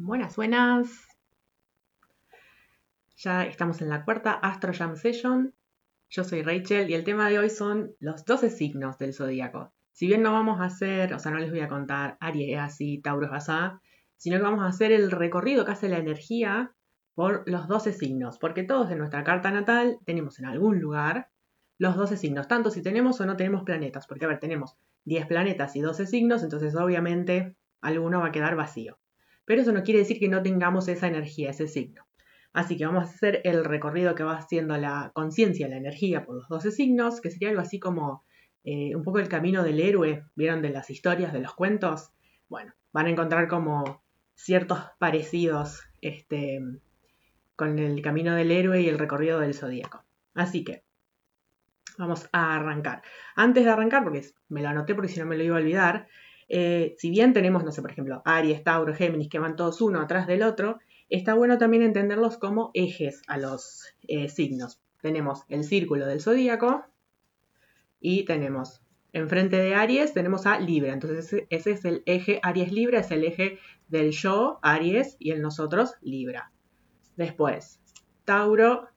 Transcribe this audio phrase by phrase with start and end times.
[0.00, 1.08] Buenas, buenas.
[3.16, 5.52] Ya estamos en la cuarta Astro Jam Session.
[6.08, 9.72] Yo soy Rachel y el tema de hoy son los 12 signos del zodíaco.
[9.90, 12.60] Si bien no vamos a hacer, o sea, no les voy a contar Aries es
[12.60, 13.76] así, Tauro es así,
[14.16, 16.76] sino que vamos a hacer el recorrido que hace la energía
[17.16, 21.28] por los 12 signos, porque todos en nuestra carta natal tenemos en algún lugar
[21.76, 24.76] los 12 signos, tanto si tenemos o no tenemos planetas, porque a ver, tenemos
[25.06, 28.96] 10 planetas y 12 signos, entonces obviamente alguno va a quedar vacío.
[29.48, 32.06] Pero eso no quiere decir que no tengamos esa energía, ese signo.
[32.52, 36.36] Así que vamos a hacer el recorrido que va haciendo la conciencia, la energía por
[36.36, 38.26] los 12 signos, que sería algo así como
[38.62, 42.10] eh, un poco el camino del héroe, ¿vieron de las historias, de los cuentos?
[42.50, 44.02] Bueno, van a encontrar como
[44.34, 46.60] ciertos parecidos este,
[47.56, 50.04] con el camino del héroe y el recorrido del zodíaco.
[50.34, 50.84] Así que
[51.96, 53.00] vamos a arrancar.
[53.34, 56.06] Antes de arrancar, porque me lo anoté porque si no me lo iba a olvidar,
[56.48, 60.00] eh, si bien tenemos, no sé, por ejemplo, Aries, Tauro, Géminis, que van todos uno
[60.00, 64.80] atrás del otro, está bueno también entenderlos como ejes a los eh, signos.
[65.00, 66.84] Tenemos el círculo del zodíaco
[68.00, 68.80] y tenemos
[69.12, 70.92] enfrente de Aries tenemos a Libra.
[70.92, 75.94] Entonces ese, es el eje Aries-Libra, es el eje del yo, Aries, y el nosotros,
[76.00, 76.52] Libra.
[77.16, 77.80] Después,
[78.24, 78.88] Tauro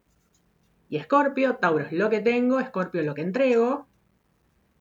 [0.89, 1.55] y Escorpio.
[1.55, 3.87] Tauro es lo que tengo, Escorpio lo que entrego.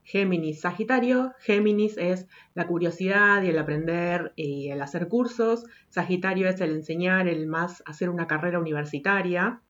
[0.03, 1.33] Géminis, Sagitario.
[1.41, 5.65] Géminis es la curiosidad y el aprender y el hacer cursos.
[5.89, 9.62] Sagitario es el enseñar, el más hacer una carrera universitaria.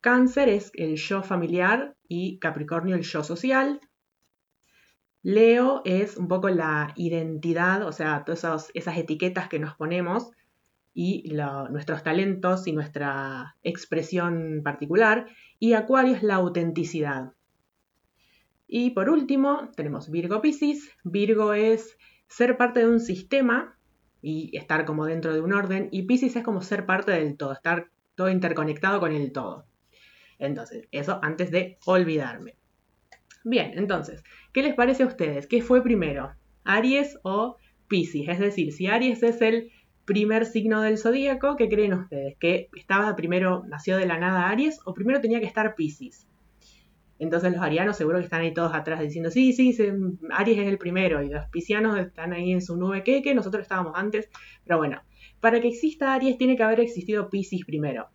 [0.00, 3.80] Cáncer es el yo familiar y Capricornio el yo social.
[5.22, 10.30] Leo es un poco la identidad, o sea, todas esas, etiquetas que nos ponemos
[10.94, 11.30] y
[11.70, 15.26] nuestros talentos y nuestra expresión particular.
[15.58, 17.34] Y Acuario es la autenticidad.
[18.72, 20.96] Y por último, tenemos Virgo Piscis.
[21.02, 23.76] Virgo es ser parte de un sistema
[24.22, 25.88] y estar como dentro de un orden.
[25.90, 29.66] Y Piscis es como ser parte del todo, estar todo interconectado con el todo.
[30.38, 32.54] Entonces, eso antes de olvidarme.
[33.42, 34.22] Bien, entonces,
[34.52, 35.48] ¿qué les parece a ustedes?
[35.48, 36.30] ¿Qué fue primero?
[36.62, 37.56] ¿Aries o
[37.88, 38.28] Piscis?
[38.28, 39.72] Es decir, si Aries es el
[40.04, 42.36] primer signo del zodíaco, ¿qué creen ustedes?
[42.38, 46.29] ¿Que estaba primero, nació de la nada Aries o primero tenía que estar Piscis?
[47.20, 49.76] Entonces los arianos seguro que están ahí todos atrás diciendo, sí, sí,
[50.30, 53.62] Aries es el primero y los piscianos están ahí en su nube que, que nosotros
[53.62, 54.30] estábamos antes.
[54.64, 55.02] Pero bueno,
[55.38, 58.08] para que exista Aries tiene que haber existido Pisces primero.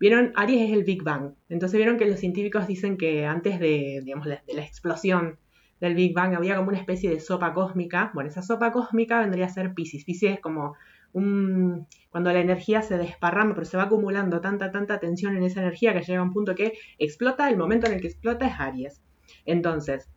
[0.00, 1.34] Vieron, Aries es el Big Bang.
[1.48, 5.38] Entonces vieron que los científicos dicen que antes de, digamos, de la explosión
[5.80, 8.10] del Big Bang había como una especie de sopa cósmica.
[8.12, 10.04] Bueno, esa sopa cósmica vendría a ser Pisces.
[10.04, 10.74] Pisces es como
[11.12, 15.92] cuando la energía se desparrama, pero se va acumulando tanta, tanta tensión en esa energía
[15.92, 19.02] que llega a un punto que explota, el momento en el que explota es Aries.
[19.44, 20.08] Entonces,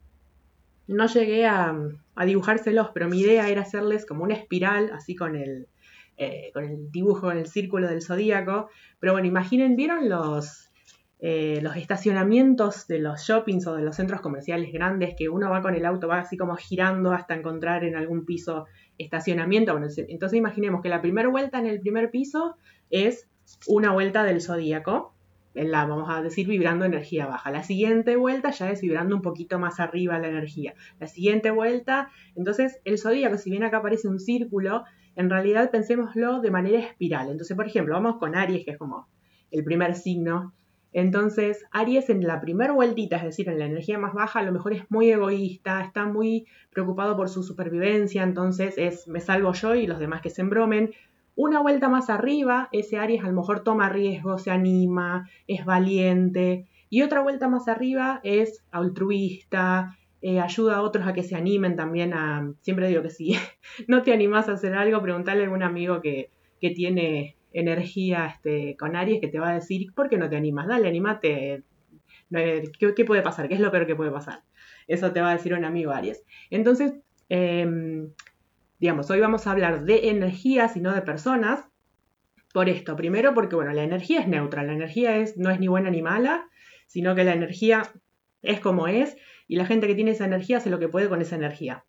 [0.88, 1.76] no llegué a,
[2.26, 5.68] dibujárselos, pero mi idea era hacerles como una espiral, así con el,
[6.18, 8.70] eh, con el dibujo en el círculo del zodíaco.
[9.00, 10.70] Pero bueno, imaginen, ¿vieron los,
[11.20, 15.62] eh, los estacionamientos de los shoppings o de los centros comerciales grandes que uno va
[15.62, 18.66] con el auto, va así como girando hasta encontrar en algún piso
[19.02, 19.78] estacionamiento.
[19.78, 22.56] Entonces imaginemos que la primera vuelta en el primer piso
[22.90, 23.28] es
[23.68, 25.14] una vuelta del zodíaco,
[25.54, 27.52] en la, vamos a decir, vibrando energía baja.
[27.52, 30.76] La siguiente vuelta ya es vibrando un poquito más arriba la energía.
[31.00, 34.86] La siguiente vuelta, entonces el zodíaco, si bien acá aparece un círculo,
[35.16, 37.30] en realidad pensémoslo de manera espiral.
[37.30, 39.08] Entonces, por ejemplo, vamos con Aries, que es como
[39.52, 40.54] el primer signo
[40.94, 44.52] entonces, Aries en la primera vueltita, es decir, en la energía más baja, a lo
[44.52, 49.74] mejor es muy egoísta, está muy preocupado por su supervivencia, entonces es me salvo yo
[49.76, 50.92] y los demás que se embromen.
[51.36, 56.68] Una vuelta más arriba, ese Aries a lo mejor toma riesgo, se anima, es valiente.
[56.90, 61.78] Y otra vuelta más arriba es altruista, eh, ayuda a otros a que se animen
[61.78, 62.54] también a...
[62.60, 63.38] Siempre digo que si
[63.88, 68.76] no te animas a hacer algo, preguntarle a algún amigo que, que tiene energía este,
[68.78, 70.68] con Aries que te va a decir, ¿por qué no te animas?
[70.68, 71.64] Dale, animate.
[72.30, 73.48] ¿Qué, puede pasar?
[73.48, 74.44] ¿Qué es lo peor que puede pasar?
[74.88, 76.24] Eso te va a decir un amigo Aries.
[76.50, 76.94] Entonces,
[77.30, 78.12] em,
[78.80, 81.66] digamos, hoy vamos a hablar de energías y no de personas.
[82.54, 85.68] Por esto, primero porque, bueno, la energía es neutra, la energía es, no es ni
[85.68, 86.50] buena ni mala,
[86.88, 87.84] sino que la energía
[88.42, 89.16] es como es
[89.48, 91.86] y la gente que tiene esa energía hace lo que puede con esa energía.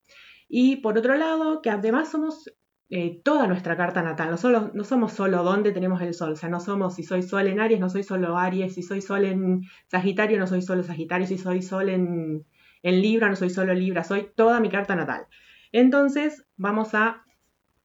[0.49, 2.53] Y por otro lado, que además somos
[2.95, 4.37] eh, toda nuestra carta natal.
[4.43, 6.33] No, no somos solo dónde tenemos el sol.
[6.33, 8.75] O sea, no somos si soy sol en Aries, no soy solo Aries.
[8.75, 11.27] Si soy sol en Sagitario, no soy solo Sagitario.
[11.27, 12.45] Si soy sol en,
[12.83, 14.05] Libra, no soy solo Libra.
[14.05, 15.25] Soy toda mi carta natal.
[15.73, 17.25] Entonces, vamos a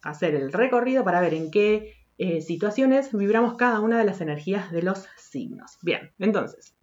[0.01, 4.74] hacer el recorrido para ver en qué eh, situaciones vibramos cada una de las energías
[4.74, 5.77] de los signos.
[5.83, 6.75] Bien, entonces,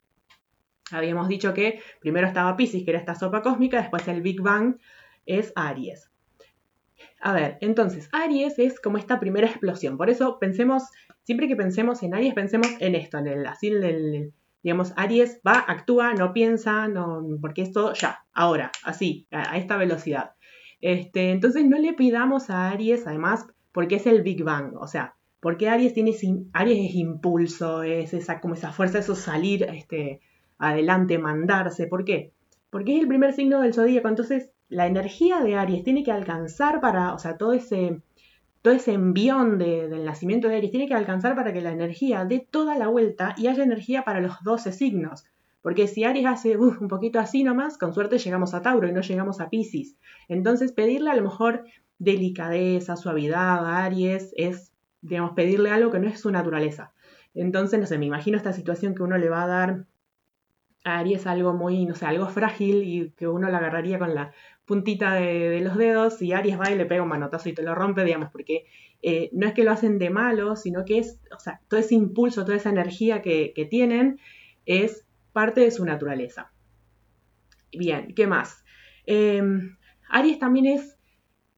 [0.90, 4.78] habíamos dicho que primero estaba Pisces, que era esta sopa cósmica, después el Big Bang
[5.26, 6.13] es Aries.
[7.24, 9.96] A ver, entonces, Aries es como esta primera explosión.
[9.96, 10.82] Por eso pensemos,
[11.22, 15.58] siempre que pensemos en Aries, pensemos en esto, en el, así, el, digamos, Aries va,
[15.66, 20.32] actúa, no piensa, no, porque es todo ya, ahora, así, a, esta velocidad.
[20.82, 25.14] Este, entonces no le pidamos a Aries, además, porque es el Big Bang, o sea,
[25.40, 26.14] porque Aries tiene,
[26.52, 30.20] Aries es impulso, es esa, como esa fuerza, eso salir, este,
[30.58, 32.32] adelante, mandarse, ¿por qué?
[32.68, 36.80] Porque es el primer signo del zodíaco, entonces la energía de Aries tiene que alcanzar
[36.80, 38.02] para, o sea, todo ese,
[38.62, 42.46] todo ese envión del nacimiento de Aries tiene que alcanzar para que la energía dé
[42.50, 45.24] toda la vuelta y haya energía para los 12 signos.
[45.62, 49.00] Porque si Aries hace un poquito así nomás, con suerte llegamos a Tauro y no
[49.00, 49.96] llegamos a Pisces.
[50.28, 51.64] Entonces pedirle a lo mejor
[51.98, 56.92] delicadeza, suavidad a Aries es, digamos, pedirle algo que no es su naturaleza.
[57.34, 59.86] Entonces, no sé, me imagino esta situación que uno le va a dar
[60.84, 64.32] a Aries algo muy, no sé, algo frágil y que uno la agarraría con la
[64.64, 67.74] puntita de, los dedos y Aries va y le pega un manotazo y te lo
[67.74, 68.66] rompe, digamos, porque
[69.02, 71.94] eh, no es que lo hacen de malo, sino que es, o sea, todo ese
[71.94, 74.20] impulso, toda esa energía que, tienen
[74.66, 76.52] es parte de su naturaleza.
[77.72, 78.64] Bien, ¿qué más?
[79.04, 79.76] Em,
[80.08, 80.96] Aries también es,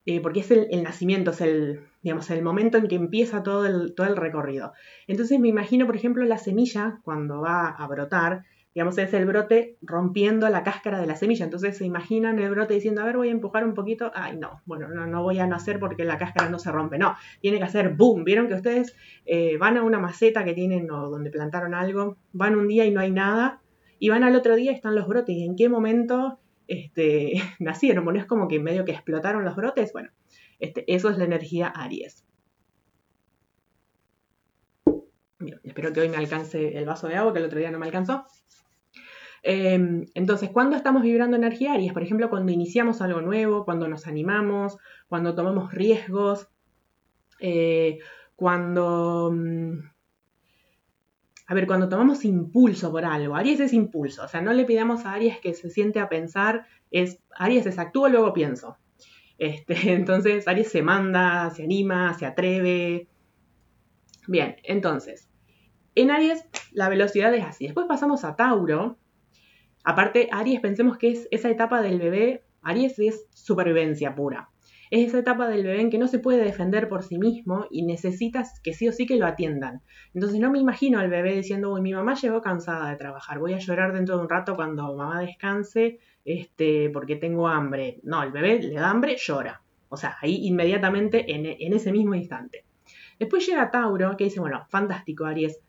[0.07, 3.95] eh, porque es el, nacimiento, es el, digamos, el momento en que empieza todo el,
[3.95, 4.73] todo el recorrido.
[5.07, 8.45] Entonces me imagino, por ejemplo, la semilla, cuando va a brotar,
[8.77, 11.47] digamos, es el brote rompiendo la cáscara de la semilla.
[11.47, 14.13] Entonces se imaginan el brote diciendo, a ver, voy a empujar un poquito.
[14.15, 16.99] Ay, no, bueno, no, no voy a nacer porque la cáscara no se rompe.
[16.99, 18.25] No, tiene que hacer boom.
[18.25, 18.95] Vieron que ustedes
[19.25, 22.91] eh, van a una maceta que tienen o donde plantaron algo, van un día y
[22.91, 23.63] no hay nada,
[23.99, 25.35] y van al otro día y están los brotes.
[25.35, 26.39] ¿Y en qué momento
[26.69, 28.05] este, nacieron?
[28.05, 29.91] Bueno, es como que medio que explotaron los brotes.
[29.95, 30.11] Bueno,
[30.61, 32.27] este, eso es la energía Aries.
[35.63, 37.87] espero que hoy me alcance el vaso de agua, que el otro día no me
[37.87, 38.27] alcanzó.
[39.49, 41.93] Em, entonces, ¿cuándo estamos vibrando energía Aries?
[41.93, 44.77] Por ejemplo, cuando iniciamos algo nuevo, cuando nos animamos,
[45.07, 46.49] cuando tomamos riesgos,
[47.39, 48.01] eh,
[48.35, 49.31] cuando...
[49.33, 49.79] Mm,
[51.47, 55.07] a ver, cuando tomamos impulso por algo, Aries es impulso, o sea, no le pidamos
[55.07, 58.79] a Aries que se siente a pensar, es Aries es actúo, luego pienso.
[59.39, 63.07] Este, entonces, Aries se manda, se anima, se atreve.
[64.27, 65.31] Bien, entonces,
[65.95, 67.67] en Aries la velocidad es así.
[67.67, 68.99] Después pasamos a Tauro,
[69.89, 74.51] Aparte, Aries, pensemos que es esa etapa del bebé, Aries es supervivencia pura.
[74.91, 77.85] Es esa etapa del bebé en que no se puede defender por sí mismo y
[77.85, 79.83] necesitas que sí o sí que lo atiendan.
[80.13, 83.55] Entonces no me imagino al bebé diciendo, uy, mi mamá llegó cansada de trabajar, voy
[83.55, 88.01] a llorar dentro de un rato cuando mamá descanse, este, porque tengo hambre.
[88.03, 89.63] No, el bebé le da hambre, llora.
[89.89, 92.65] O sea, ahí inmediatamente en, en ese mismo instante.
[93.21, 95.61] Después llega Tauro, que dice, bueno, fantástico, Aries,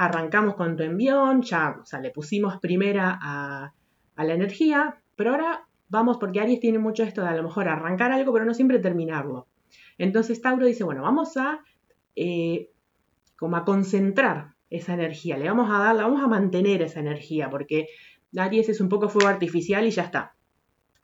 [0.00, 3.74] arrancamos con tu envión, ya, o sea, le pusimos primera a,
[4.16, 8.10] la energía, pero ahora vamos, porque Aries tiene mucho esto de a lo mejor arrancar
[8.10, 9.46] algo, pero no siempre terminarlo.
[9.98, 11.60] Entonces Tauro dice, bueno, vamos a,
[12.16, 12.70] eh,
[13.36, 17.86] como a concentrar esa energía, le vamos a dar, vamos a mantener esa energía, porque
[18.34, 20.34] Aries es un poco fuego artificial y ya está.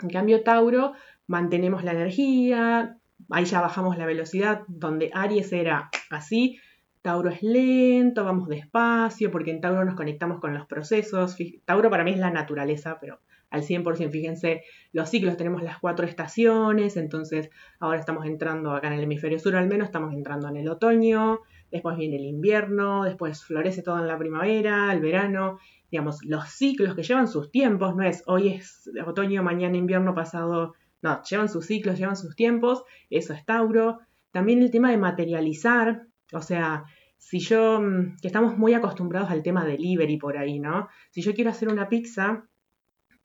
[0.01, 0.95] En cambio, Tauro,
[1.27, 2.97] mantenemos la energía,
[3.29, 6.61] ahí ya bajamos la velocidad, donde Aries era así,
[7.07, 11.37] Tauro es lento, vamos despacio, porque en Tauro nos conectamos con los procesos.
[11.65, 16.05] Tauro para mí es la naturaleza, pero al 100%, fíjense, los ciclos tenemos las cuatro
[16.05, 17.49] estaciones, entonces
[17.79, 21.43] ahora estamos entrando acá en el hemisferio sur al menos, estamos entrando en el otoño,
[21.71, 25.61] después viene el invierno, después florece todo en la primavera, el verano,
[25.93, 30.75] digamos, los ciclos que llevan sus tiempos, no es hoy es otoño, mañana invierno, pasado,
[31.03, 34.01] no, llevan sus ciclos, llevan sus tiempos, eso es Tauro.
[34.33, 36.03] También el tema de materializar,
[36.33, 36.85] o sea,
[37.17, 40.89] si yo, mm, que estamos muy acostumbrados al tema delivery por ahí, ¿no?
[41.11, 42.47] Si yo quiero hacer una pizza,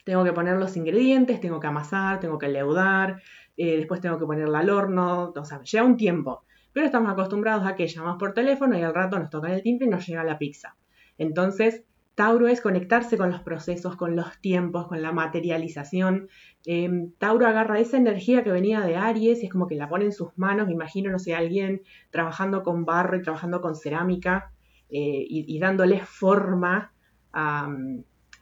[0.03, 3.21] tengo que poner los ingredientes, tengo que amasar, tengo que leudar,
[3.57, 6.43] eh, después tengo que ponerla al horno, o sea, lleva un tiempo.
[6.73, 9.87] Pero estamos acostumbrados a que llamamos por teléfono y al rato nos tocan el timbre
[9.87, 10.75] y nos llega la pizza.
[11.17, 11.83] Entonces,
[12.15, 16.29] Tauro es conectarse con los procesos, con los tiempos, con la materialización.
[16.65, 20.05] Em, Tauro agarra esa energía que venía de Aries y es como que la pone
[20.05, 20.67] en sus manos.
[20.67, 24.51] Me imagino, no sé, alguien trabajando con barro y trabajando con cerámica
[24.89, 26.93] eh, y, dándole forma
[27.31, 27.73] a,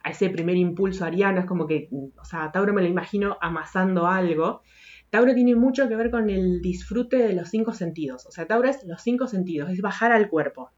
[0.04, 1.40] ese primer impulso ariano.
[1.40, 4.62] Es como que, o sea, Tauro me lo imagino amasando algo.
[5.10, 8.26] Tauro tiene mucho que ver con el disfrute de los cinco sentidos.
[8.26, 10.70] O sea, Tauro es los cinco sentidos, es bajar al cuerpo.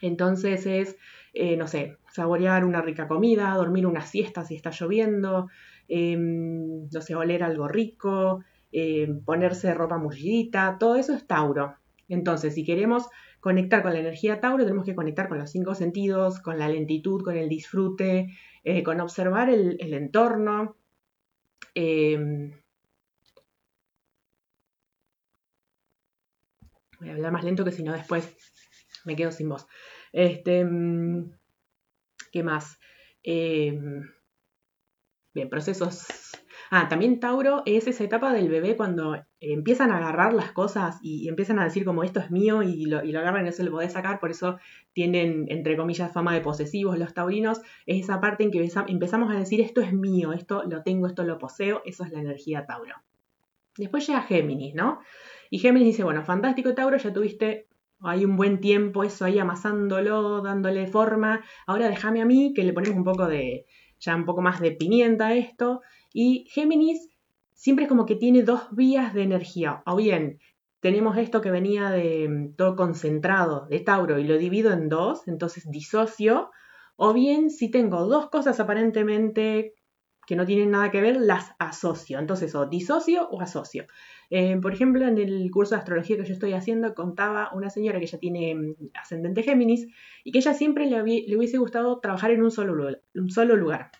[0.00, 0.96] Entonces es,
[1.36, 5.48] eh, no sé, saborear una rica comida, dormir una siesta si está lloviendo,
[5.88, 11.76] em, no sé, oler algo rico, em, ponerse ropa mullidita, todo eso es Tauro.
[12.08, 13.08] Entonces, si queremos
[13.40, 17.22] conectar con la energía Tauro, tenemos que conectar con los cinco sentidos, con la lentitud,
[17.22, 18.28] con el disfrute,
[18.64, 20.76] eh, con observar el, el entorno.
[21.74, 22.52] Em,
[26.98, 28.36] Voy a hablar más lento que si no después
[29.04, 29.66] me quedo sin voz.
[30.16, 31.30] Este, mm,
[32.32, 32.78] ¿Qué más?
[33.22, 34.10] Em,
[35.34, 36.06] bien, procesos
[36.70, 41.28] Ah, también Tauro es esa etapa del bebé cuando empiezan a agarrar las cosas y
[41.28, 43.92] empiezan a decir como esto es mío y lo, agarran y no se lo podés
[43.92, 44.58] sacar, por eso
[44.92, 47.60] tienen, entre comillas, fama de posesivos los taurinos.
[47.86, 51.22] Es esa parte en que empezamos a decir esto es mío, esto lo tengo, esto
[51.22, 52.96] lo poseo, eso es la energía Tauro.
[53.76, 55.00] Después llega Géminis, ¿no?
[55.50, 57.68] Y Géminis dice, bueno, fantástico Tauro, ya tuviste
[58.02, 62.72] hay un buen tiempo eso ahí amasándolo, dándole forma, ahora déjame a mí que le
[62.72, 63.66] ponemos un poco de,
[63.98, 65.80] ya un poco más de pimienta a esto
[66.12, 67.10] y Géminis
[67.52, 69.82] siempre es como que tiene dos vías de energía.
[69.86, 70.38] O bien
[70.80, 75.26] tenemos esto que venía de mm, todo concentrado de Tauro y lo divido en dos,
[75.26, 76.50] entonces disocio.
[76.96, 79.74] O bien si tengo dos cosas aparentemente
[80.26, 82.18] que no tienen nada que ver, las asocio.
[82.18, 83.86] Entonces o disocio o asocio.
[84.30, 88.00] Eh, por ejemplo, en el curso de astrología que yo estoy haciendo, contaba una señora
[88.00, 89.86] que ya tiene mm, ascendente Géminis
[90.24, 91.02] y que ella siempre le,
[91.36, 92.74] hubiese gustado trabajar en un solo,
[93.56, 93.90] lugar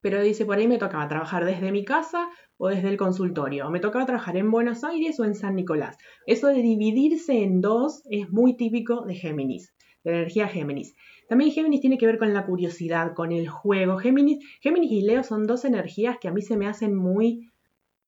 [0.00, 3.80] pero dice, por ahí me tocaba trabajar desde mi casa o desde el consultorio, me
[3.80, 5.96] tocaba trabajar en Buenos Aires o en San Nicolás.
[6.26, 9.74] Eso de dividirse en dos es muy típico de Géminis,
[10.04, 10.94] de la energía Géminis.
[11.26, 13.96] También Géminis tiene que ver con la curiosidad, con el juego.
[13.96, 17.50] Géminis, Géminis y Leo son dos energías que a mí se me hacen muy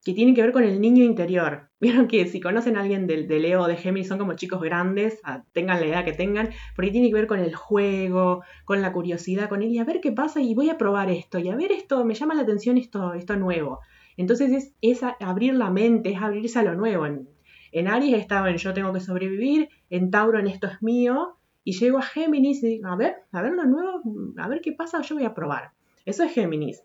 [0.06, 1.68] que tienen que ver con el niño interior.
[1.80, 5.20] Vieron que si conocen a alguien de, Leo o de Géminis son como chicos grandes,
[5.50, 9.48] tengan la edad que tengan, porque tiene que ver con el juego, con la curiosidad,
[9.48, 11.72] con él, y a ver qué pasa y voy a probar esto, y a ver
[11.72, 13.80] esto, me llama la atención esto, esto nuevo.
[14.16, 17.04] Entonces es, abrir la mente, es abrirse a lo nuevo.
[17.04, 17.28] En,
[17.72, 21.72] en Aries estaba en yo tengo que sobrevivir, en Tauro en esto es mío, y
[21.72, 24.02] llego a Géminis y digo, a ver, a ver lo nuevo,
[24.38, 25.72] a ver qué pasa, yo voy a probar.
[26.04, 26.84] Eso es Géminis.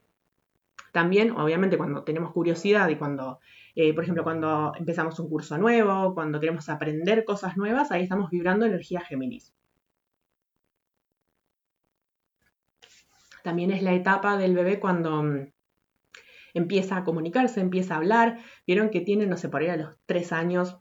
[0.91, 3.39] También, obviamente, cuando tenemos curiosidad y cuando,
[3.75, 8.29] eh, por ejemplo, cuando empezamos un curso nuevo, cuando queremos aprender cosas nuevas, ahí estamos
[8.29, 9.53] vibrando energía Géminis.
[13.43, 15.51] También es la etapa del bebé cuando mm,
[16.53, 18.39] empieza a comunicarse, empieza a hablar.
[18.67, 20.77] Vieron que tienen, no sé, por ahí a los tres años,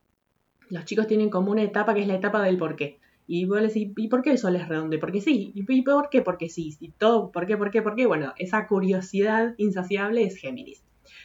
[0.71, 3.01] los chicos tienen como una etapa que es la etapa del por qué.
[3.33, 4.99] Y vos decís, ¿y por qué el sol es redondo?
[4.99, 5.53] Porque sí.
[5.55, 6.21] ¿Y por qué?
[6.21, 6.77] Porque sí.
[6.81, 7.57] Y todo, ¿por qué?
[7.57, 7.81] ¿Por qué?
[7.81, 8.05] ¿Por qué?
[8.05, 10.83] Bueno, esa curiosidad insaciable es Géminis.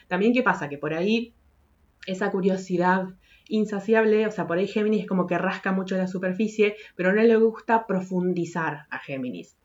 [0.07, 0.69] También, ¿qué pasa?
[0.69, 1.33] Que por ahí
[2.05, 3.07] esa curiosidad
[3.47, 7.37] insaciable, o sea, por ahí Géminis como que rasca mucho la superficie, pero no le
[7.37, 9.57] gusta profundizar a Géminis.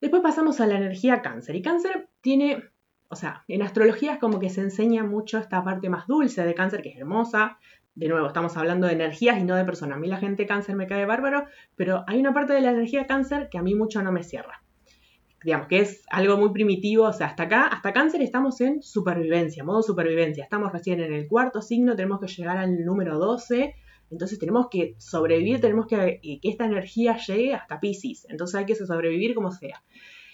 [0.00, 1.54] Después pasamos a la energía cáncer.
[1.54, 2.64] Y cáncer tiene,
[3.08, 6.56] o sea, en astrología es como que se enseña mucho esta parte más dulce de
[6.56, 7.60] cáncer, que es hermosa,
[7.94, 9.96] de nuevo, estamos hablando de energías y no de personas.
[9.96, 11.44] A mí la gente cáncer me cae bárbaro,
[11.76, 14.62] pero hay una parte de la energía cáncer que a mí mucho no me cierra.
[15.44, 19.64] Digamos que es algo muy primitivo, o sea, hasta acá, hasta cáncer estamos en supervivencia,
[19.64, 20.44] modo supervivencia.
[20.44, 23.74] Estamos recién en el cuarto signo, tenemos que llegar al número 12,
[24.10, 28.76] entonces tenemos que sobrevivir, tenemos que que esta energía llegue hasta Pisces, entonces hay que
[28.76, 29.82] sobrevivir como sea.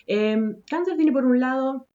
[0.06, 1.86] Em, cáncer tiene por un lado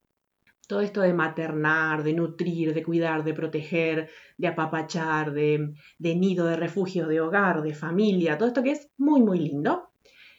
[0.68, 6.56] todo esto de maternar, de nutrir, de cuidar, de proteger, de apapachar, de, nido, de
[6.56, 9.90] refugio, de hogar, de familia, todo esto que es muy, muy lindo.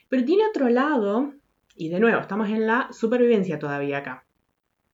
[0.09, 1.35] Pero tiene otro lado,
[1.77, 4.27] y de nuevo, estamos en la supervivencia todavía acá.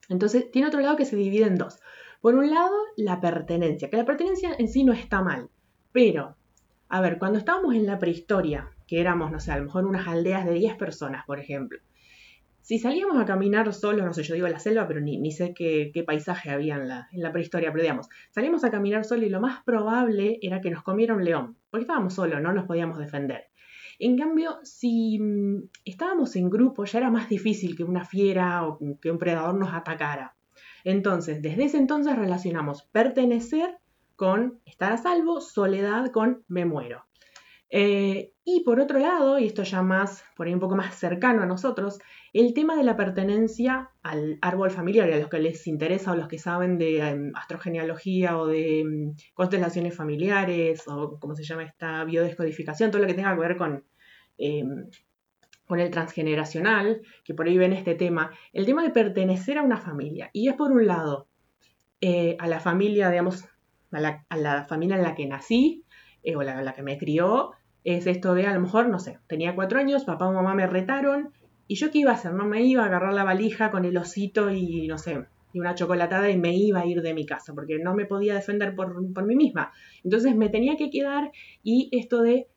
[0.08, 1.78] Entonces, tiene otro lado que se divide en dos.
[2.20, 5.48] Por un lado, la pertenencia, que la pertenencia en sí no está mal,
[5.92, 6.36] pero,
[6.88, 10.08] a ver, cuando estábamos en la prehistoria, que éramos, no sé, a lo mejor unas
[10.08, 11.78] aldeas de 10 personas, por ejemplo,
[12.62, 15.92] si salíamos a caminar solos, no sé, yo digo la selva, pero ni, sé qué,
[16.06, 19.40] paisaje había en la, en la, prehistoria, pero digamos, salíamos a caminar solos y lo
[19.40, 23.50] más probable era que nos comiera un león, porque estábamos solos, no nos podíamos defender.
[23.98, 28.78] En cambio, si mm, estábamos en grupo, ya era más difícil que una fiera o
[29.00, 30.36] que un predador nos atacara.
[30.84, 33.78] Entonces, desde ese entonces relacionamos pertenecer
[34.16, 37.04] con estar a salvo, soledad con me muero.
[37.72, 41.42] Eh, y por otro lado, y esto ya más, por ahí un poco más cercano
[41.42, 42.00] a nosotros,
[42.32, 46.26] el tema de la pertenencia al árbol familiar, a los que les interesa o los
[46.26, 52.04] que saben de em, astrogenealogía o de em, constelaciones familiares o como se llama esta
[52.04, 53.84] biodescodificación, todo lo que tenga que ver con,
[54.38, 54.90] em,
[55.66, 59.76] con el transgeneracional, que por ahí ven este tema, el tema de pertenecer a una
[59.76, 60.30] familia.
[60.32, 61.28] Y es por un lado
[62.00, 63.44] eh, a la familia, digamos,
[63.92, 64.00] a
[64.36, 65.84] la, familia en la que nací
[66.24, 67.52] eh, o la, la que me crió,
[67.84, 70.66] es esto de a lo mejor, no sé, tenía cuatro años, papá o mamá me
[70.66, 71.30] retaron
[71.66, 73.96] y yo qué iba a hacer, no me iba a agarrar la valija con el
[73.96, 77.54] osito y no sé, y una chocolatada y me iba a ir de mi casa
[77.54, 79.72] porque no me podía defender por, por mí misma.
[80.04, 81.32] Entonces me tenía que quedar
[81.62, 82.48] y esto de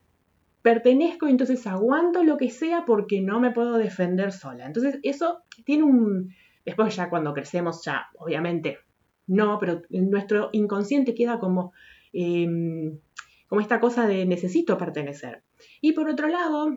[0.61, 4.65] pertenezco, entonces aguanto lo que sea porque no me puedo defender sola.
[4.65, 6.33] Entonces eso tiene un...
[6.65, 8.77] Después ya cuando crecemos ya, obviamente,
[9.27, 11.73] no, pero nuestro inconsciente queda como...
[12.13, 12.99] Em,
[13.53, 15.43] como esta cosa de necesito pertenecer.
[15.79, 16.75] Y por otro lado,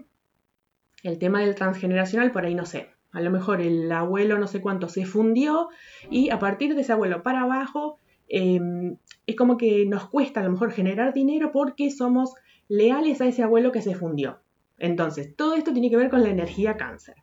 [1.03, 2.91] el tema del transgeneracional, por ahí no sé.
[3.13, 5.71] A lo mejor el abuelo no sé cuánto se fundió
[6.11, 10.43] y a partir de ese abuelo para abajo em, es como que nos cuesta a
[10.43, 12.35] lo mejor generar dinero porque somos
[12.69, 14.43] leales a ese abuelo que se fundió.
[14.77, 17.15] Entonces, todo esto tiene que ver con la energía cáncer.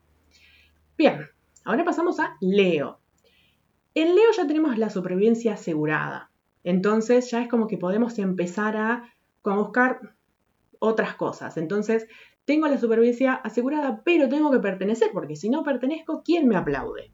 [0.98, 1.28] Bien,
[1.64, 3.02] ahora pasamos a Leo.
[3.94, 6.32] En Leo ya tenemos la supervivencia asegurada.
[6.64, 10.16] Entonces ya es como que podemos empezar a, buscar
[10.80, 11.58] otras cosas.
[11.58, 12.08] Entonces
[12.46, 17.12] tengo la supervivencia asegurada, pero tengo que pertenecer, porque si no pertenezco, ¿quién me aplaude?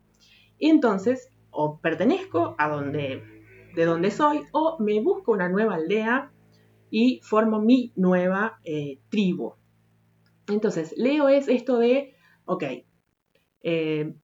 [0.58, 3.24] Y entonces, o pertenezco a donde,
[3.76, 6.32] de donde soy, o me busco una nueva aldea
[6.90, 9.54] y formo mi nueva eh, tribu.
[10.48, 12.64] Entonces, Leo es esto de, ok,
[13.62, 14.16] eh,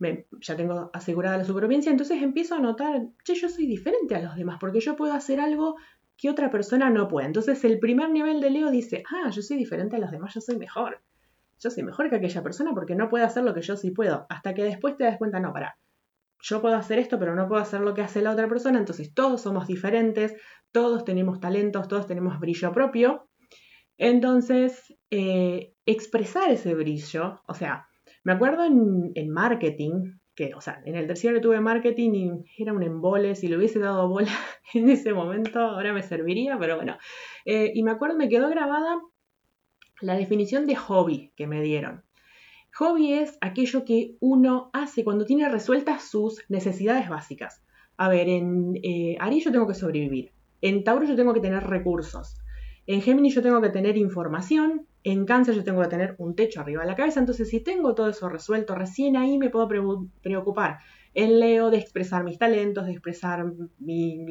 [0.42, 4.36] ya tengo asegurada la supervivencia, entonces empiezo a notar, che, yo soy diferente a los
[4.36, 5.76] demás, porque yo puedo hacer algo
[6.18, 7.28] que otra persona no puede.
[7.28, 10.42] Entonces el primer nivel de Leo dice, ah, yo soy diferente a los demás, yo
[10.42, 11.02] soy mejor.
[11.60, 14.26] Yo soy mejor que aquella persona porque no puede hacer lo que yo sí puedo.
[14.30, 15.78] Hasta que después te das cuenta, no, para,
[16.42, 18.78] yo puedo hacer esto, pero no puedo hacer lo que hace la otra persona.
[18.78, 20.36] Entonces todos somos diferentes,
[20.72, 23.28] todos tenemos talentos, todos tenemos brillo propio.
[23.98, 27.88] Entonces, eh, expresar ese brillo, o sea,
[28.24, 32.84] me acuerdo en, marketing, que, o sea, en el tercero tuve marketing y era un
[32.84, 34.32] embole, si le hubiese dado bola
[34.74, 36.98] en ese momento, ahora me serviría, pero bueno.
[37.46, 39.00] Eh, y me acuerdo, me quedó grabada
[40.02, 42.04] la definición de hobby que me dieron.
[42.78, 47.64] Hobby es aquello que uno hace cuando tiene resueltas sus necesidades básicas.
[47.96, 50.34] A ver, en eh, Aries yo tengo que sobrevivir.
[50.62, 52.36] En Tauro yo tengo que tener recursos.
[52.86, 56.60] En Géminis yo tengo que tener información en cáncer yo tengo que tener un techo
[56.60, 60.80] arriba de la cabeza, entonces si tengo todo eso resuelto, recién ahí me puedo preocupar
[61.14, 63.46] en Leo de expresar mis talentos, de expresar
[63.78, 64.26] mi,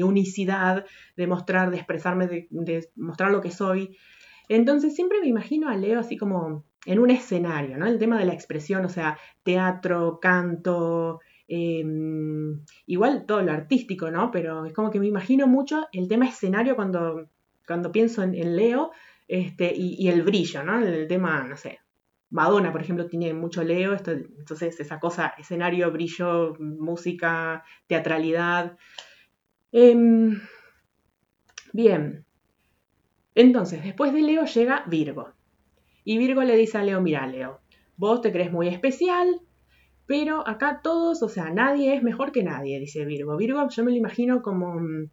[0.00, 0.86] unicidad,
[1.16, 3.98] de mostrar, de expresarme, de, mostrar lo que soy.
[4.48, 7.86] Entonces siempre me imagino a Leo así como en un escenario, ¿no?
[7.86, 11.18] El tema de la expresión, o sea, teatro, canto,
[11.48, 14.30] em, igual todo lo artístico, ¿no?
[14.30, 17.28] Pero es como que me imagino mucho el tema escenario cuando,
[17.66, 18.92] cuando pienso en Leo,
[19.32, 20.78] este, y, el brillo, ¿no?
[20.84, 21.78] El tema, no sé,
[22.28, 28.76] Madonna, por ejemplo, tiene mucho Leo, entonces esa cosa, escenario, brillo, música, teatralidad.
[29.72, 30.38] Em,
[31.72, 32.26] bien,
[33.34, 35.32] entonces, después de Leo llega Virgo.
[36.04, 37.60] Y Virgo le dice a Leo, mira, Leo,
[37.96, 39.40] vos te crees muy especial,
[40.04, 43.38] pero acá todos, o sea, nadie es mejor que nadie, dice Virgo.
[43.38, 45.10] Virgo yo me lo imagino como mm,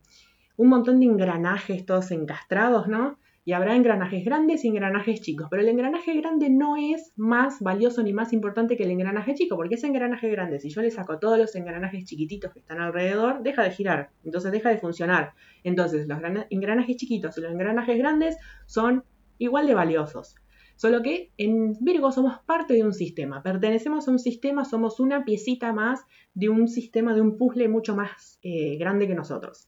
[0.58, 3.17] un montón de engranajes todos encastrados, ¿no?
[3.45, 8.04] Y habrá engranajes grandes y engranajes chicos, pero el engranaje grande no es más valioso
[8.04, 11.19] ni más importante que el engranaje chico, porque ese engranaje grande, si yo le saco
[11.19, 15.34] todos los engranajes chiquititos que están alrededor, deja de girar, entonces deja de funcionar.
[15.63, 19.04] Entonces los engranajes chiquitos y los engranajes grandes son
[19.38, 20.36] igual de valiosos.
[20.75, 25.25] Solo que en Virgo somos parte de un sistema, pertenecemos a un sistema, somos una
[25.25, 29.67] piecita más de un sistema, de un puzzle mucho más eh, grande que nosotros.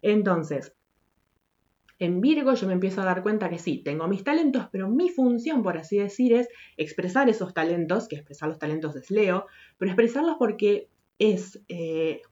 [0.00, 0.74] Entonces,
[2.00, 5.10] en Virgo yo me empiezo a dar cuenta que sí, tengo mis talentos, pero mi
[5.10, 9.46] función, por así decir, es expresar esos talentos, que expresar los talentos es Leo,
[9.78, 11.62] pero expresarlos porque es...
[11.68, 12.22] Eh,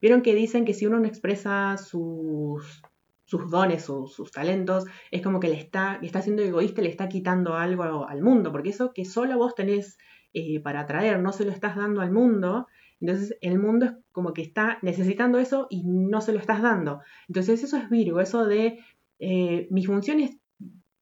[0.00, 2.82] vieron que dicen que si uno no expresa sus,
[3.24, 7.08] sus dones, sus, sus, talentos, es como que le está, está siendo egoísta, le está
[7.08, 9.98] quitando algo al mundo, porque eso que solo vos tenés
[10.32, 12.68] eh, para atraer, no se lo estás dando al mundo,
[13.00, 17.00] entonces el mundo es como que está necesitando eso y no se lo estás dando.
[17.28, 18.78] Entonces eso es Virgo, eso de
[19.20, 20.36] eh, mi función es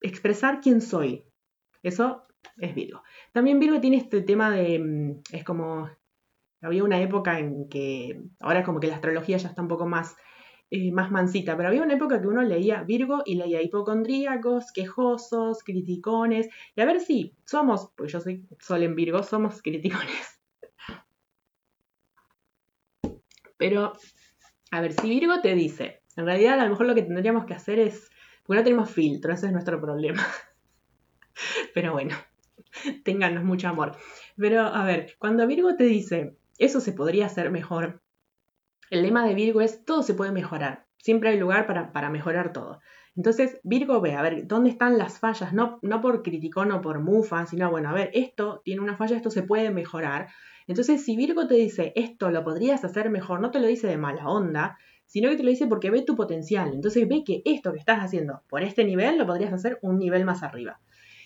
[0.00, 1.24] expresar quién soy.
[1.83, 2.26] Eso
[2.59, 3.02] es Virgo.
[3.33, 5.88] También Virgo tiene este tema de, mm, es como,
[6.61, 10.16] había una época en que, ahora como que la astrología ya está un poco más,
[10.70, 15.62] eh, más mansita, pero había una época que uno leía Virgo y leía hipocondríacos, quejosos,
[15.62, 20.40] criticones, y a ver si somos, porque yo soy sol en Virgo, somos criticones.
[23.57, 23.92] Pero,
[24.70, 27.54] a ver, si Virgo te dice, en realidad, a lo mejor lo que tendríamos que
[27.54, 28.11] hacer es,
[28.42, 30.26] porque no tenemos filtro, ese es nuestro problema.
[31.74, 32.16] Pero bueno,
[33.04, 33.96] ténganos mucho amor.
[34.37, 38.02] Pero a ver, cuando Virgo te dice, eso se podría hacer mejor,
[38.90, 40.87] el lema de Virgo es, todo se puede mejorar.
[40.96, 42.81] Siempre hay lugar para, mejorar todo.
[43.14, 45.52] Entonces, Virgo ve, a ver, ¿dónde están las fallas?
[45.52, 49.16] No, no por criticón o por mufa, sino, bueno, a ver, esto tiene una falla,
[49.16, 50.31] esto se puede mejorar.
[50.66, 53.98] Entonces, si Virgo te dice, esto lo podrías hacer mejor, no te lo dice de
[53.98, 54.78] mala onda,
[55.09, 56.73] sino que te lo dice porque ve tu potencial.
[56.73, 60.25] Entonces ve que esto que estás haciendo por este nivel lo podrías hacer un nivel
[60.25, 60.81] más arriba.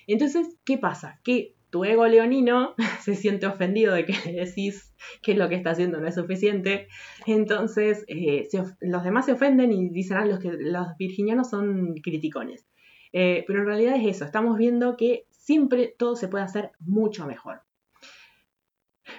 [0.06, 1.20] Entonces, ¿qué pasa?
[1.22, 6.00] Que tu ego leonino se siente ofendido de que decís que lo que está haciendo
[6.00, 6.86] no es suficiente.
[7.26, 8.48] Entonces, eh,
[8.80, 12.66] los demás se ofenden y dicen, ah, los, que, los virginianos son criticones.
[13.12, 17.26] Eh, pero en realidad es eso, estamos viendo que siempre todo se puede hacer mucho
[17.26, 17.62] mejor.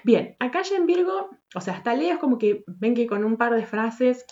[0.04, 3.24] Bien, acá ya en Virgo, o sea, hasta Leo es como que ven que con
[3.24, 4.26] un par de frases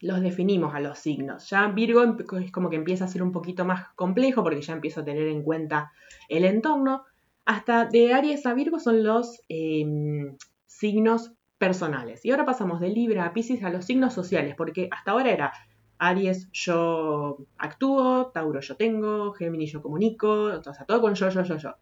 [0.00, 1.48] los definimos a los signos.
[1.48, 2.02] Ya Virgo
[2.38, 5.28] es como que empieza a ser un poquito más complejo porque ya empiezo a tener
[5.28, 5.92] en cuenta
[6.28, 7.04] el entorno.
[7.44, 12.24] Hasta de Aries a Virgo son los em, signos personales.
[12.24, 15.52] Y ahora pasamos de Libra a Pisces a los signos sociales, porque hasta ahora era
[15.98, 21.42] Aries yo actúo, Tauro yo tengo, Géminis yo comunico, o sea, todo con yo, yo,
[21.42, 21.74] yo, yo.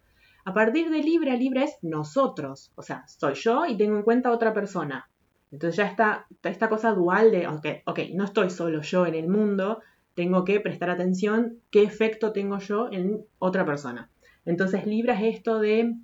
[0.45, 4.29] A partir de Libra, Libra es nosotros, o sea, soy yo y tengo en cuenta
[4.29, 5.09] a otra persona.
[5.51, 9.81] Entonces ya está esta cosa dual de, ok, no estoy solo yo en el mundo,
[10.13, 14.09] tengo que prestar atención qué efecto tengo yo en otra persona.
[14.45, 15.95] Entonces Libra es esto de,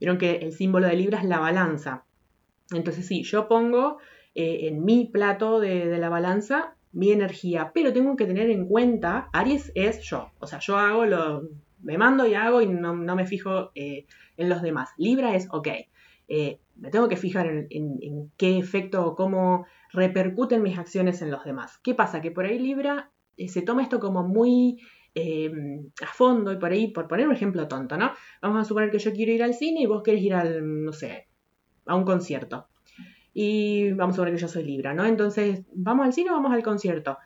[0.00, 2.04] vieron que el símbolo de Libra es la balanza.
[2.72, 3.98] Entonces sí, yo pongo
[4.34, 9.28] eh, en mi plato de, la balanza mi energía, pero tengo que tener en cuenta,
[9.32, 11.42] Aries es yo, o sea, yo hago lo,
[11.82, 14.90] me mando y hago y no, me fijo eh, en los demás.
[14.96, 15.68] Libra es, ok,
[16.28, 21.44] eh, me tengo que fijar en, qué efecto o cómo repercuten mis acciones en los
[21.44, 21.78] demás.
[21.82, 22.20] ¿Qué pasa?
[22.20, 24.78] Que por ahí Libra eh, se toma esto como muy
[25.14, 25.50] eh,
[26.02, 28.12] a fondo y por ahí, por poner un ejemplo tonto, ¿no?
[28.42, 30.92] Vamos a suponer que yo quiero ir al cine y vos querés ir al, no
[30.92, 31.26] sé,
[31.86, 32.68] a un concierto.
[33.32, 35.04] Y vamos a suponer que yo soy Libra, ¿no?
[35.04, 37.18] Entonces, ¿vamos al cine o vamos al concierto?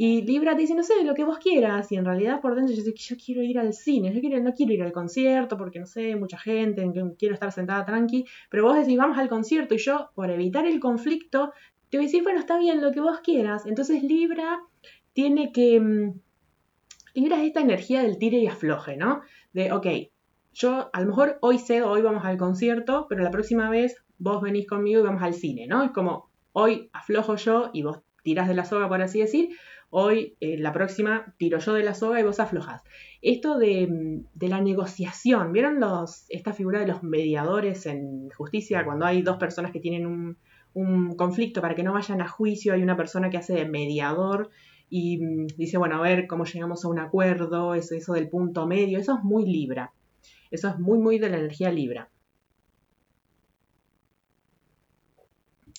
[0.00, 1.90] Y Libra te dice, no sé, lo que vos quieras.
[1.90, 4.40] Y en realidad por dentro yo sé que yo quiero ir al cine, yo quiero,
[4.40, 8.24] no quiero ir al concierto porque no sé, mucha gente, quiero estar sentada tranqui.
[8.48, 11.52] Pero vos decís, vamos al concierto y yo, por evitar el conflicto,
[11.90, 13.66] te voy a decir, bueno, está bien, lo que vos quieras.
[13.66, 14.60] Entonces Libra
[15.14, 15.80] tiene que...
[15.80, 16.20] Mm,
[17.14, 19.22] Libra es esta energía del tire y afloje, ¿no?
[19.52, 19.86] De, ok,
[20.52, 24.42] yo a lo mejor hoy cedo, hoy vamos al concierto, pero la próxima vez vos
[24.42, 25.82] venís conmigo y vamos al cine, ¿no?
[25.82, 29.48] Es como, hoy aflojo yo y vos tirás de la soga, por así decir,
[29.90, 32.82] Hoy, eh, la próxima, tiro yo de la soga y vos aflojas.
[33.22, 38.84] Esto de, la negociación, ¿vieron los, esta figura de los mediadores en justicia?
[38.84, 40.36] Cuando hay dos personas que tienen un,
[41.16, 44.50] conflicto para que no vayan a juicio, hay una persona que hace de mediador
[44.90, 48.66] y mm, dice, bueno, a ver cómo llegamos a un acuerdo, eso, eso del punto
[48.66, 49.92] medio, eso es muy Libra.
[50.50, 52.10] Eso es muy, muy de la energía Libra.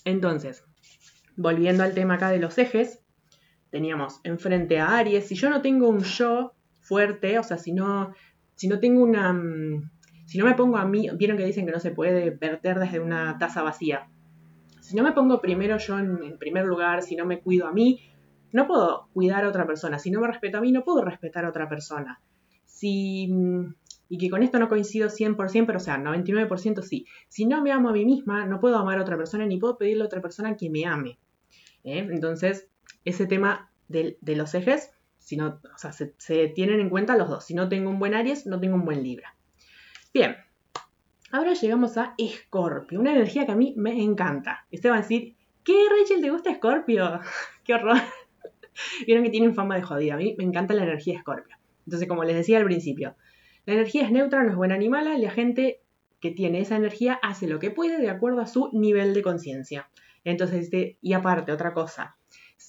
[0.03, 0.63] Entonces,
[1.37, 3.01] volviendo al tema acá de los ejes,
[3.69, 8.13] teníamos enfrente a Aries, si yo no tengo un yo fuerte, o sea, si no,
[8.55, 9.33] si no tengo una...
[9.33, 9.89] Mm,
[10.25, 12.99] si no me pongo a mí, vieron que dicen que no se puede verter desde
[12.99, 14.09] una taza vacía.
[14.79, 17.99] Si no me pongo primero yo en, primer lugar, si no me cuido a mí,
[18.51, 19.97] no puedo cuidar a otra persona.
[19.97, 22.21] Si no me respeto a mí, no puedo respetar a otra persona.
[22.65, 23.73] Si, mm,
[24.09, 27.05] y que con esto no coincido 100%, pero o sea, 99% sí.
[27.27, 29.77] Si no me amo a mí misma, no puedo amar a otra persona ni puedo
[29.77, 31.19] pedirle a otra persona que me ame.
[31.83, 32.07] ¿eh?
[32.11, 32.67] Entonces,
[33.09, 37.45] ese tema de, los ejes, si o sea, se, tienen en cuenta los dos.
[37.45, 39.35] Si no tengo un buen Aries, no tengo un buen Libra.
[40.13, 40.37] Bien,
[41.31, 44.65] ahora llegamos a Escorpio, una energía que a mí me encanta.
[44.71, 47.19] Usted va a decir, ¿qué Rachel te gusta Escorpio?
[47.63, 47.97] ¡Qué horror!
[49.05, 50.13] Vieron que tienen fama de jodida.
[50.13, 51.57] A mí me encanta la energía Escorpio.
[51.85, 53.15] Entonces, como les decía al principio,
[53.65, 55.81] la energía es neutra, no es buena ni mala, la gente
[56.19, 59.89] que tiene esa energía hace lo que puede de acuerdo a su nivel de conciencia.
[60.23, 60.69] Entonces,
[61.01, 62.17] y aparte, otra cosa,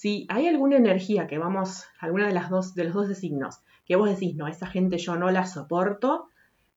[0.01, 3.95] si hay alguna energía que vamos, alguna de las dos, de los dos signos, que
[3.95, 6.25] vos decís, no, esa gente yo no la soporto,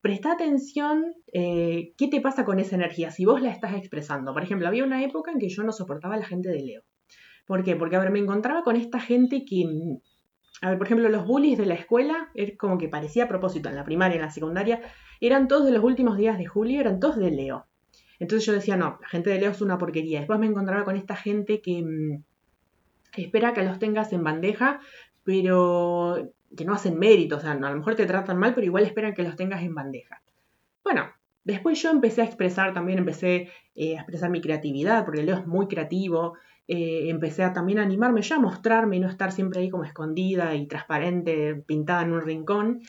[0.02, 4.34] presta atención eh, qué te pasa con esa energía, si vos la estás expresando.
[4.34, 6.82] Por ejemplo, había una época en que yo no soportaba a la gente de Leo.
[7.46, 7.76] ¿Por qué?
[7.76, 9.64] Porque, a ver, me encontraba con esta gente que,
[10.60, 13.70] a ver, por ejemplo, los bullies de la escuela, es como que parecía a propósito,
[13.70, 14.82] en la primaria, en la secundaria,
[15.22, 17.68] eran todos de los últimos días de julio, eran todos de Leo.
[18.18, 20.18] Entonces yo decía, no, la gente de Leo es una porquería.
[20.18, 22.33] Después me encontraba con esta gente que mm,
[23.22, 24.80] espera que los tengas en bandeja,
[25.24, 28.84] pero que no hacen mérito, o sea, a lo mejor te tratan mal, pero igual
[28.84, 30.22] esperan que los tengas en bandeja.
[30.82, 31.10] Bueno,
[31.44, 35.46] después yo empecé a expresar, también empecé eh, a expresar mi creatividad, porque Leo es
[35.46, 36.34] muy creativo,
[36.68, 40.54] eh, empecé a también animarme ya a mostrarme y no estar siempre ahí como escondida
[40.54, 42.82] y transparente, pintada en un rincón.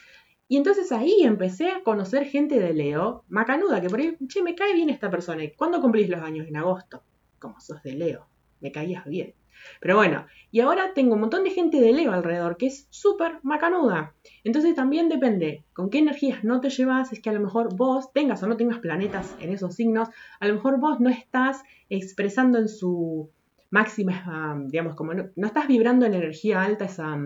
[0.47, 4.55] Y entonces ahí empecé a conocer gente de Leo, macanuda, que por ahí, che, me
[4.55, 5.43] cae bien esta persona.
[5.57, 6.47] ¿Cuándo cumplís los años?
[6.47, 7.03] En agosto.
[7.39, 8.27] Como sos de Leo,
[8.61, 9.33] me caías bien.
[9.79, 13.39] Pero bueno, y ahora tengo un montón de gente de Leo alrededor que es súper
[13.43, 14.13] macanuda.
[14.43, 18.11] Entonces también depende con qué energías no te llevas, es que a lo mejor vos
[18.13, 22.57] tengas o no tengas planetas en esos signos, a lo mejor vos no estás expresando
[22.57, 23.29] en su
[23.69, 27.17] máxima, digamos, como no, estás vibrando en energía alta esa,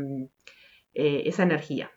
[0.93, 1.91] eh, esa energía.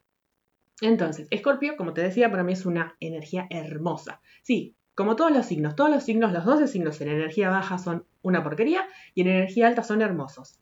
[0.83, 4.21] Entonces, Escorpio, como te decía, para mí es una energía hermosa.
[4.43, 8.05] Sí, como todos los signos, todos los signos, los 12 signos en energía baja son
[8.23, 10.59] una porquería y en energía alta son hermosos.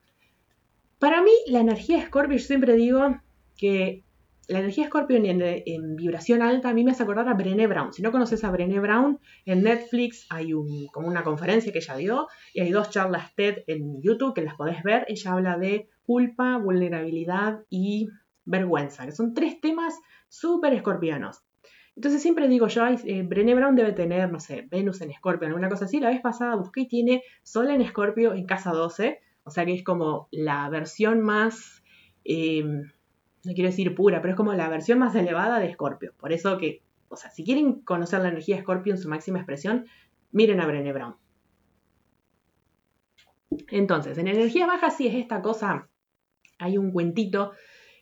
[0.99, 3.21] Para mí, la energía Escorpio, yo siempre digo
[3.57, 4.05] que
[4.51, 7.93] la energía Scorpio en, vibración alta a mí me hace acordar a Brené Brown.
[7.93, 10.53] Si no conoces a Brené Brown, en Netflix hay
[10.93, 14.57] como una conferencia que ella dio y hay dos charlas TED en YouTube que las
[14.57, 15.05] podés ver.
[15.09, 18.09] Ella habla de culpa, vulnerabilidad y
[18.45, 19.95] vergüenza, que son tres temas
[20.29, 21.45] súper escorpianos.
[21.97, 25.69] Entonces siempre digo yo, eh, Brené Brown debe tener, no sé, Venus en Escorpio, alguna
[25.69, 26.01] cosa así.
[26.01, 29.75] La vez pasada busqué y tiene Sol en Escorpio en casa 12, o sea que
[29.75, 31.83] es como la versión más...
[32.25, 32.65] Eh,
[33.43, 36.13] no quiero decir pura, pero es como la versión más elevada de Scorpio.
[36.19, 39.39] Por eso que, o sea, si quieren conocer la energía de Scorpio en su máxima
[39.39, 39.87] expresión,
[40.31, 41.17] miren a Brené Brown.
[43.69, 45.89] Entonces, en energía baja sí es esta cosa,
[46.59, 47.53] hay un cuentito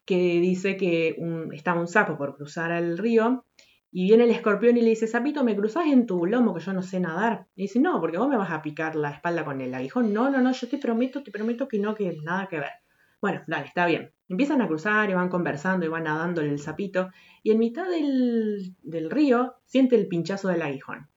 [0.05, 1.17] que dice que
[1.53, 3.45] estaba un sapo por cruzar el río
[3.91, 6.73] y viene el escorpión y le dice, sapito, ¿me cruzas en tu lomo que yo
[6.73, 7.47] no sé nadar?
[7.57, 10.13] Y dice, no, porque vos me vas a picar la espalda con el aguijón.
[10.13, 12.73] No, no, no, yo te prometo, te prometo que no, que nada que ver.
[13.21, 14.13] Bueno, dale, está bien.
[14.29, 17.09] Empiezan a cruzar y van conversando y van nadándole el sapito.
[17.43, 21.09] Y en mitad del, río siente el pinchazo del aguijón.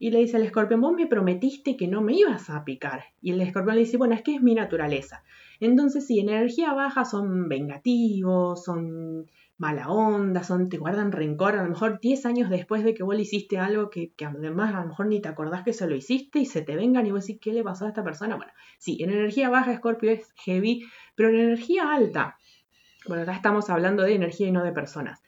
[0.00, 3.04] Y le dice al escorpión, vos me prometiste que no me ibas a picar.
[3.20, 5.22] Y el escorpión le dice, bueno, es que es mi naturaleza.
[5.60, 9.26] Entonces, si en energía baja son vengativos, son
[9.58, 13.16] mala onda, son, te guardan rencor, a lo mejor 10 años después de que vos
[13.16, 16.38] le hiciste algo que, además a lo mejor ni te acordás que se lo hiciste
[16.38, 18.36] y se te vengan y vos decís, ¿qué le pasó a esta persona?
[18.36, 22.38] Bueno, sí, en energía baja Scorpio es heavy, pero en energía alta,
[23.08, 25.22] bueno, acá estamos hablando de energía y no de personas.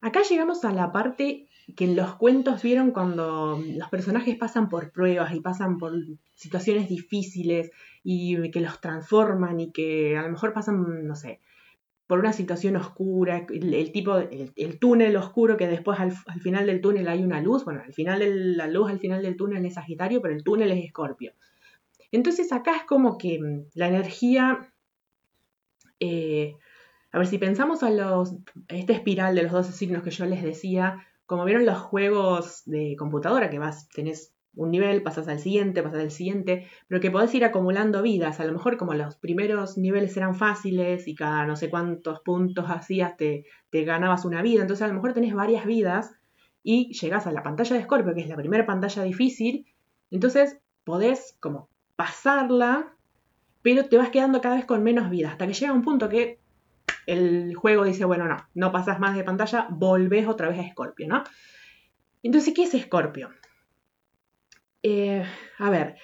[0.00, 4.90] Acá llegamos a la parte que en los cuentos vieron cuando los personajes pasan por
[4.90, 5.92] pruebas y pasan por
[6.34, 7.70] situaciones difíciles
[8.02, 11.40] y que los transforman y que a lo mejor pasan, no sé,
[12.08, 17.06] por una situación oscura, el, tipo, el, túnel oscuro que después al, final del túnel
[17.06, 20.20] hay una luz, bueno, al final de la luz al final del túnel es Sagitario,
[20.20, 21.34] pero el túnel es Escorpio.
[22.10, 24.72] Entonces acá es como que mm, la energía
[26.00, 26.56] eh,
[27.10, 28.34] a ver, si pensamos a los,
[28.68, 32.96] esta espiral de los 12 signos que yo les decía, como vieron los juegos de
[32.98, 37.34] computadora, que vas, tenés un nivel, pasas al siguiente, pasas al siguiente, pero que podés
[37.34, 38.40] ir acumulando vidas.
[38.40, 42.66] A lo mejor como los primeros niveles eran fáciles y cada no sé cuántos puntos
[42.68, 46.12] hacías te, te ganabas una vida, entonces a lo mejor tenés varias vidas
[46.62, 49.66] y llegás a la pantalla de Scorpio, que es la primera pantalla difícil,
[50.10, 52.94] entonces podés como pasarla
[53.62, 56.38] pero te vas quedando cada vez con menos vida, hasta que llega un punto que
[57.06, 61.08] el juego dice, bueno, no, no pasas más de pantalla, volvés otra vez a Scorpio,
[61.08, 61.24] ¿no?
[62.22, 63.30] Entonces, ¿qué es Scorpio?
[64.82, 65.24] Eh,
[65.58, 65.96] a ver,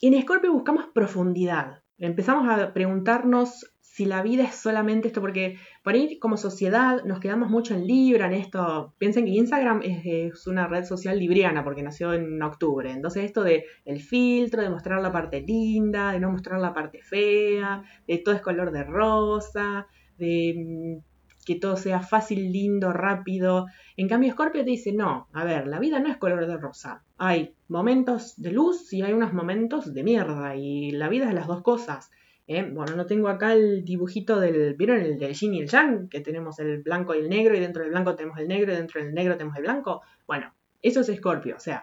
[0.00, 1.82] en Scorpio buscamos profundidad.
[1.98, 3.66] Empezamos a preguntarnos
[3.98, 7.84] si la vida es solamente esto, porque por ahí como sociedad nos quedamos mucho en
[7.84, 8.94] Libra, en esto.
[8.98, 12.92] Piensen que Instagram es, una red social libriana porque nació en octubre.
[12.92, 17.02] Entonces esto de el filtro, de mostrar la parte linda, de no mostrar la parte
[17.02, 21.07] fea, de todo es color de rosa, de mm,
[21.48, 23.68] que todo sea fácil, lindo, rápido.
[23.96, 27.02] En cambio Scorpio te dice, no, a ver, la vida no es color de rosa.
[27.16, 31.46] Hay momentos de luz y hay unos momentos de mierda y la vida es las
[31.46, 32.10] dos cosas.
[32.48, 32.70] ¿eh?
[32.70, 36.10] Bueno, no tengo acá el dibujito del, ¿vieron el del yin y el yang?
[36.10, 38.76] Que tenemos el blanco y el negro y dentro del blanco tenemos el negro y
[38.76, 40.02] dentro del negro tenemos el blanco.
[40.26, 41.82] Bueno, eso es Escorpio, o sea,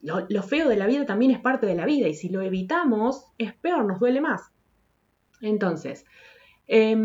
[0.00, 3.26] lo, feo de la vida también es parte de la vida y si lo evitamos
[3.36, 4.54] es peor, nos duele más.
[5.42, 6.06] Entonces,
[6.66, 6.96] eh,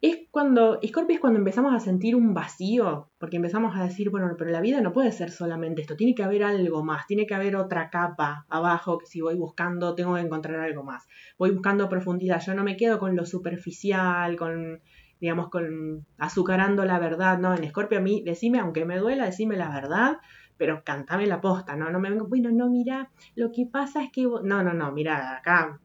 [0.00, 4.32] es cuando, Scorpio es cuando empezamos a sentir un vacío, porque empezamos a decir, bueno,
[4.38, 7.34] pero la vida no puede ser solamente esto, tiene que haber algo más, tiene que
[7.34, 11.08] haber otra capa abajo que si voy buscando tengo que encontrar algo más.
[11.36, 14.80] Voy buscando profundidad, yo no me quedo con lo superficial, con,
[15.20, 17.54] digamos, con azucarando la verdad, ¿no?
[17.54, 20.18] En Scorpio a mí, decime, aunque me duela, decime la verdad,
[20.56, 21.90] pero cantame la posta, ¿no?
[21.90, 25.38] No me vengo, bueno, no, mira, lo que pasa es que, no, no, no, mira,
[25.38, 25.80] acá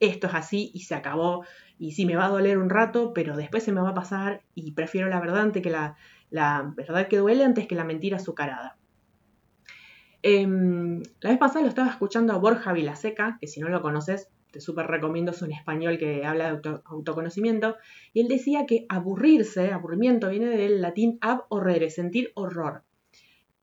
[0.00, 1.44] esto es así y se acabó
[1.78, 4.42] y sí me va a doler un rato, pero después se me va a pasar
[4.54, 5.96] y prefiero la verdad antes que la,
[6.76, 8.76] verdad que duele antes que la mentira azucarada.
[10.22, 14.30] Em, la vez pasada lo estaba escuchando a Borja Vilaseca, que si no lo conoces,
[14.50, 17.76] te súper recomiendo, es un español que habla de autoconocimiento,
[18.12, 22.84] y él decía que aburrirse, aburrimiento, viene del latín ab horrere, sentir horror.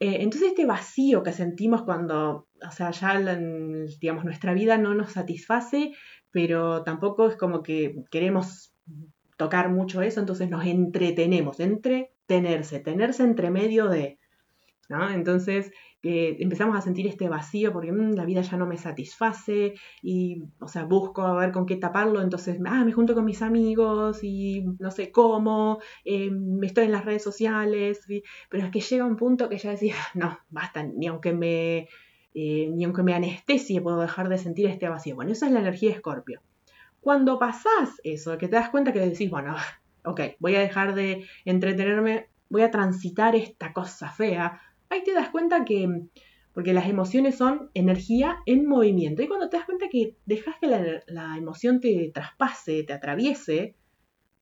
[0.02, 3.20] Eh, entonces este vacío que sentimos cuando, o sea, ya
[4.00, 5.94] digamos, nuestra vida no nos satisface,
[6.32, 8.74] pero tampoco es como que queremos
[9.38, 14.20] tocar mucho eso, entonces nos entretenemos, entretenerse, tenerse entre medio de,
[14.88, 15.10] ¿no?
[15.10, 19.76] Entonces, que empezamos a sentir este vacío porque mm, la vida ya no me satisface
[20.02, 23.41] y, o sea, busco a ver con qué taparlo, entonces, ah, me junto con mis
[23.41, 28.06] amigos y no sé cómo, eh, me estoy en las redes sociales,
[28.50, 31.88] pero es que llega un punto que ya decía, no, basta, ni aunque me...
[32.34, 35.15] Eh, ni aunque me anestesie puedo dejar de sentir este vacío.
[35.15, 36.41] Bueno, esa es la energía de Escorpio.
[37.02, 39.56] Cuando pasás eso, que te das cuenta que decís, bueno,
[40.06, 45.30] ok, voy a dejar de entretenerme, voy a transitar esta cosa fea, ahí te das
[45.30, 46.04] cuenta que,
[46.54, 50.67] porque las emociones son energía en movimiento, y cuando te das cuenta que dejas que
[50.67, 53.76] la, emoción te traspase, te atraviese,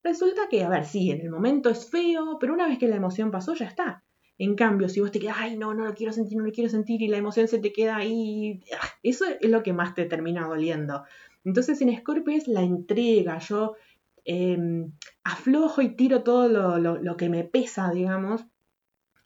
[0.04, 2.96] resulta que, a ver, sí, en el momento es feo, pero una vez que la
[2.96, 4.04] emoción pasó, ya está.
[4.40, 6.70] En cambio, si vos te quedas, ay, no, no lo quiero sentir, no lo quiero
[6.70, 10.06] sentir, y la emoción se te queda ahí, ah, eso es lo que más te
[10.06, 11.04] termina doliendo.
[11.44, 13.76] Entonces en Scorpio es la entrega, yo
[14.24, 14.94] em,
[15.26, 16.48] aflojo y tiro todo
[16.80, 18.46] lo, que me pesa, digamos,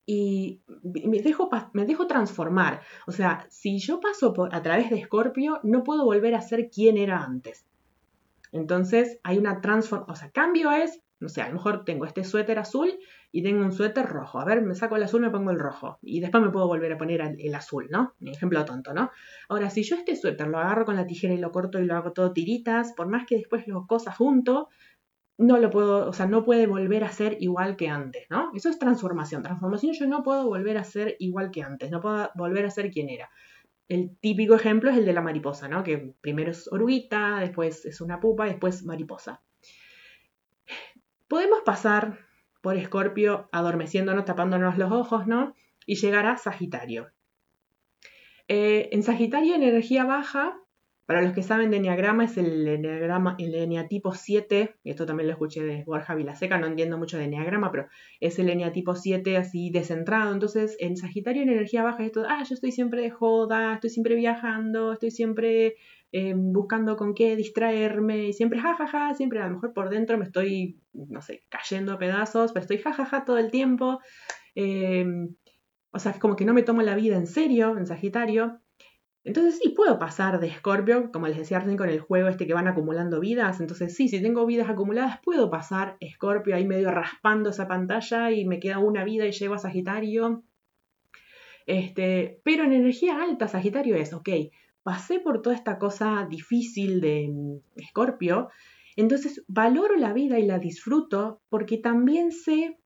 [0.07, 2.81] y me dejo, transformar.
[3.05, 6.71] O sea, si yo paso por, a través de Escorpio, no puedo volver a ser
[6.71, 7.67] quien era antes.
[8.51, 12.25] Entonces hay una transformación, o sea, cambio es, no sé, a lo mejor tengo este
[12.25, 12.99] suéter azul
[13.31, 14.39] y tengo un suéter rojo.
[14.39, 15.97] A ver, me saco el azul, me pongo el rojo.
[16.01, 18.13] Y después me puedo volver a poner el azul, ¿no?
[18.19, 19.09] Mi ejemplo tonto, ¿no?
[19.47, 21.95] Ahora, si yo este suéter lo agarro con la tijera y lo corto y lo
[21.95, 24.67] hago todo tiritas, por más que después lo cosas junto,
[25.37, 28.51] no lo puedo, o sea, no puede volver a ser igual que antes, ¿no?
[28.53, 29.43] Eso es transformación.
[29.43, 32.91] Transformación yo no puedo volver a ser igual que antes, no puedo volver a ser
[32.91, 33.29] quien era.
[33.87, 35.83] El típico ejemplo es el de la mariposa, ¿no?
[35.83, 39.41] Que primero es oruguita, después es una pupa, después mariposa.
[41.33, 42.19] Podemos pasar
[42.61, 45.55] por Escorpio adormeciéndonos, tapándonos los ojos, ¿no?
[45.87, 47.09] Y llegar a Sagitario.
[48.47, 50.59] Eh, en Sagitario, en energía baja,
[51.07, 55.25] para los que saben de Enneagrama, es el, enneagrama, el Enneatipo 7, y esto también
[55.25, 57.87] lo escuché de Borja Vilaseca, no entiendo mucho de Enneagrama, pero
[58.19, 60.33] es el Enneatipo 7 así descentrado.
[60.33, 63.89] Entonces, en Sagitario, en energía baja, es todo, ah, yo estoy siempre de joda, estoy
[63.89, 65.77] siempre viajando, estoy siempre
[66.13, 70.25] em, buscando con qué distraerme, y siempre jajaja, siempre a lo mejor por dentro me
[70.25, 73.99] estoy, no sé, cayendo a pedazos, pero estoy jajaja todo el tiempo.
[74.55, 75.35] Em,
[75.91, 78.61] o sea, es como que no me tomo la vida en serio en Sagitario.
[79.23, 82.53] Entonces sí, puedo pasar de Scorpio, como les decía recién con el juego este que
[82.53, 83.59] van acumulando vidas.
[83.59, 88.45] Entonces sí, si tengo vidas acumuladas, puedo pasar Scorpio ahí medio raspando esa pantalla y
[88.45, 90.43] me queda una vida y llego a Sagitario.
[91.65, 94.29] Este, pero en energía alta, Sagitario es, ok,
[94.83, 97.33] pasé por toda esta cosa difícil de
[97.89, 98.49] Scorpio,
[98.95, 102.77] entonces valoro la vida y la disfruto porque también sé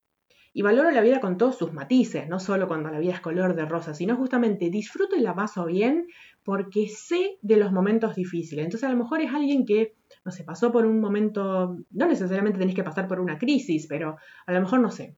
[0.53, 3.55] y valoro la vida con todos sus matices, no solo cuando la vida es color
[3.55, 6.07] de rosa, sino justamente disfruto y la paso bien
[6.43, 8.65] porque sé de los momentos difíciles.
[8.65, 9.93] Entonces a lo mejor es alguien que,
[10.25, 14.17] no sé, pasó por un momento, no necesariamente tenéis que pasar por una crisis, pero
[14.47, 15.15] a lo mejor, no sé,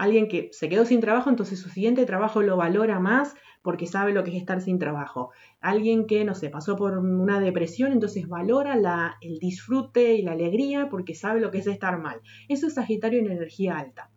[0.00, 4.14] alguien que se quedó sin trabajo, entonces su siguiente trabajo lo valora más porque sabe
[4.14, 5.30] lo que es estar sin trabajo.
[5.60, 10.32] Alguien que, no sé, pasó por una depresión, entonces valora la, el disfrute y la
[10.32, 12.22] alegría porque sabe lo que es estar mal.
[12.48, 14.10] Eso es Sagitario en energía alta.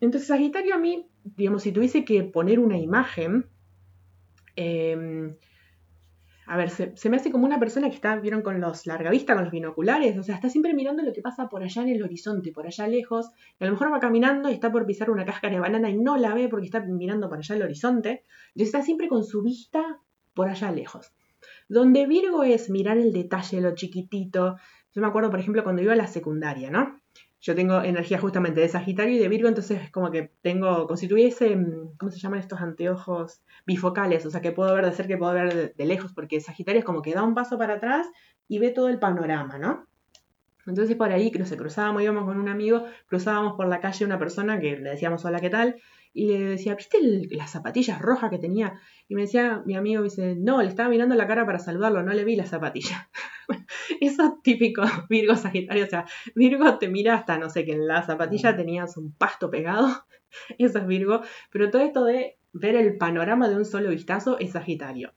[0.00, 3.46] Entonces, Sagitario a mí, digamos, si tuviese que poner una imagen,
[4.56, 5.36] em,
[6.50, 9.44] a ver, se, me hace como una persona que está, vieron, con los largavista, con
[9.44, 12.50] los binoculares, o sea, está siempre mirando lo que pasa por allá en el horizonte,
[12.50, 15.54] por allá lejos, y a lo mejor va caminando y está por pisar una cáscara
[15.54, 18.82] de banana y no la ve porque está mirando por allá el horizonte, entonces está
[18.82, 20.00] siempre con su vista
[20.34, 21.12] por allá lejos.
[21.68, 24.56] Donde Virgo es mirar el detalle, lo chiquitito.
[24.92, 26.99] Yo me acuerdo, por ejemplo, cuando iba a la secundaria, ¿no?
[27.40, 30.96] Yo tengo energía justamente de Sagitario y de Virgo, entonces es como que tengo, como
[30.96, 34.26] si tuviese, mm, ¿cómo se llaman estos anteojos bifocales?
[34.26, 36.84] O sea, que puedo ver de cerca y puedo ver de, lejos, porque Sagitario es
[36.84, 38.06] como que da un paso para atrás
[38.46, 39.86] y ve todo el panorama, ¿no?
[40.66, 44.18] Entonces por ahí, no sé, cruzábamos, íbamos con un amigo, cruzábamos por la calle una
[44.18, 45.76] persona que le decíamos hola, ¿qué tal?
[46.12, 46.98] Y le decía, ¿viste
[47.30, 48.80] las zapatillas rojas que tenía?
[49.08, 52.12] Y me decía, mi amigo dice, no, le estaba mirando la cara para saludarlo, no
[52.12, 53.08] le vi las zapatillas.
[54.00, 57.86] Eso es típico Virgo Sagitario, o sea, Virgo te mira hasta, no sé, que en
[57.86, 59.88] la zapatilla tenías un pasto pegado,
[60.58, 64.52] eso es Virgo, pero todo esto de ver el panorama de un solo vistazo es
[64.52, 65.12] Sagitario.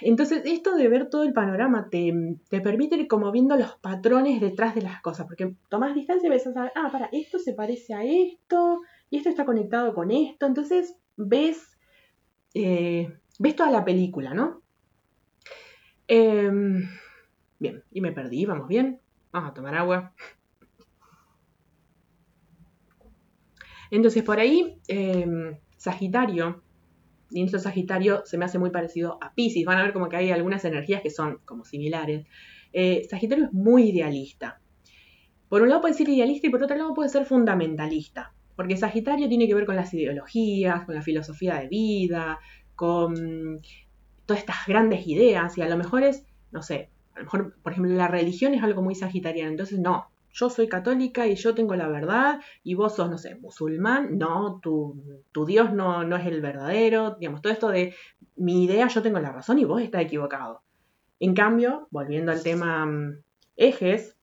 [0.00, 2.12] Entonces, esto de ver todo el panorama te,
[2.48, 6.30] te, permite ir como viendo los patrones detrás de las cosas, porque tomás distancia y
[6.30, 8.80] ves a saber, ah, para, esto se parece a esto,
[9.14, 11.78] y esto está conectado con esto, entonces ves,
[12.52, 14.60] eh, ves toda la película, ¿no?
[16.08, 16.82] Em,
[17.60, 19.00] bien, y me perdí, vamos bien,
[19.30, 20.12] vamos a tomar agua.
[23.92, 26.64] Entonces por ahí, em, Sagitario,
[27.30, 30.32] y Sagitario se me hace muy parecido a Pisces, van a ver como que hay
[30.32, 32.26] algunas energías que son como similares.
[32.72, 34.60] Eh, Sagitario es muy idealista.
[35.48, 38.34] Por un lado puede ser idealista y por otro lado puede ser fundamentalista.
[38.56, 42.38] Porque Sagitario tiene que ver con las ideologías, con la filosofía de vida,
[42.74, 43.60] con
[44.26, 47.72] todas estas grandes ideas y a lo mejor es, no sé, a lo mejor, por
[47.72, 51.76] ejemplo, la religión es algo muy sagitariano, entonces no, yo soy católica y yo tengo
[51.76, 55.00] la verdad y vos sos, no sé, musulmán, no, tu,
[55.30, 57.94] tu Dios no, no es el verdadero, digamos, todo esto de
[58.36, 60.62] mi idea, yo tengo la razón y vos estás equivocado.
[61.20, 63.22] En cambio, volviendo al tema mm,
[63.56, 64.16] ejes,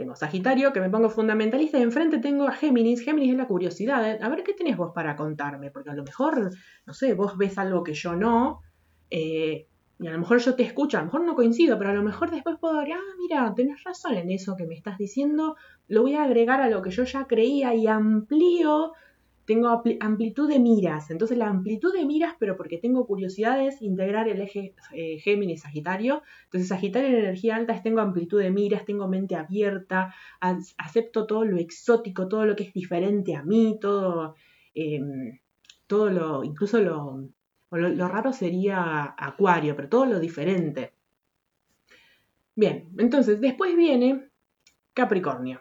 [0.00, 3.02] tengo Sagitario, que me pongo fundamentalista, y enfrente tengo a Géminis.
[3.02, 4.18] Géminis es la curiosidad.
[4.22, 6.50] A ver qué tenés vos para contarme, porque a lo mejor,
[6.86, 8.62] no sé, vos ves algo que yo no,
[9.10, 9.66] eh,
[9.98, 12.02] y a lo mejor yo te escucho, a lo mejor no coincido, pero a lo
[12.02, 16.00] mejor después puedo decir, ah, mira, tenés razón en eso que me estás diciendo, lo
[16.00, 18.92] voy a agregar a lo que yo ya creía y amplío,
[19.50, 21.10] tengo amplitud de miras.
[21.10, 26.22] Entonces la amplitud de miras, pero porque tengo curiosidad es integrar el eje eh, Géminis-Sagitario.
[26.44, 30.14] Entonces Sagitario en energía alta es tengo amplitud de miras, tengo mente abierta,
[30.78, 34.36] acepto todo lo exótico, todo lo que es diferente a mí, todo,
[34.72, 35.40] em,
[35.88, 37.28] todo lo, incluso lo,
[37.72, 40.92] lo, raro sería Acuario, pero todo lo diferente.
[42.54, 44.28] Bien, entonces después viene
[44.94, 45.60] Capricornio.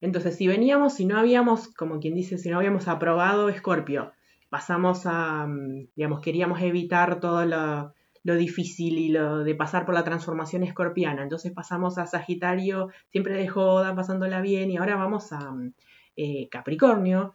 [0.00, 4.12] Entonces, si veníamos, si no habíamos, como quien dice, si no habíamos aprobado Escorpio,
[4.48, 7.92] pasamos a, mm, digamos, queríamos evitar todo lo,
[8.36, 11.22] difícil y lo de pasar por la transformación escorpiana.
[11.22, 15.74] Entonces pasamos a Sagitario, siempre de joda, pasándola bien, y ahora vamos a mm,
[16.16, 17.32] eh, Capricornio,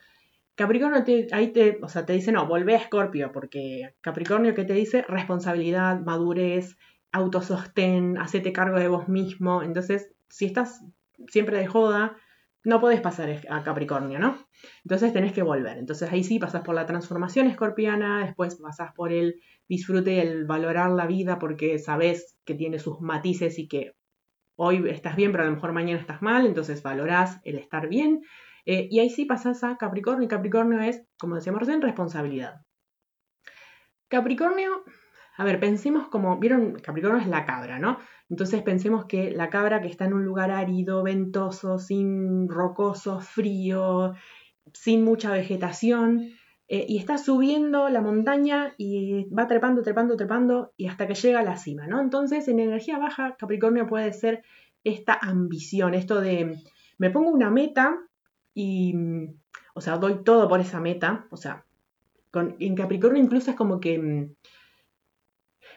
[0.59, 4.73] Capricornio ahí te, o sea, te dice, no, volvé a Escorpio, porque Capricornio que te
[4.73, 6.77] dice responsabilidad, madurez,
[7.13, 9.63] autosostén, hacete cargo de vos mismo.
[9.63, 10.83] Entonces, si estás
[11.29, 12.17] siempre de joda,
[12.63, 14.37] no podés pasar a Capricornio, ¿no?
[14.83, 15.77] Entonces tenés que volver.
[15.77, 20.91] Entonces ahí sí pasas por la transformación escorpiana, después pasas por el disfrute, el valorar
[20.91, 23.93] la vida porque sabes que tiene sus matices y que
[24.55, 28.21] hoy estás bien, pero a lo mejor mañana estás mal, entonces valorás el estar bien
[28.65, 32.61] eh, y ahí sí pasas a Capricornio, y Capricornio es, como decíamos recién, responsabilidad.
[34.09, 34.83] Capricornio,
[35.37, 37.99] a ver, pensemos como, vieron, Capricornio es la cabra, ¿no?
[38.29, 44.13] Entonces pensemos que la cabra que está en un lugar árido, ventoso, sin rocoso, frío,
[44.73, 46.31] sin mucha vegetación,
[46.67, 51.39] eh, y está subiendo la montaña y va trepando, trepando, trepando, y hasta que llega
[51.39, 51.99] a la cima, ¿no?
[51.99, 54.43] Entonces, en energía baja, Capricornio puede ser
[54.83, 56.61] esta ambición, esto de,
[56.99, 57.97] me pongo una meta
[58.53, 59.33] y, mm,
[59.73, 61.25] o sea, doy todo por esa meta.
[61.31, 61.65] O sea,
[62.33, 64.29] en Capricornio incluso es como que...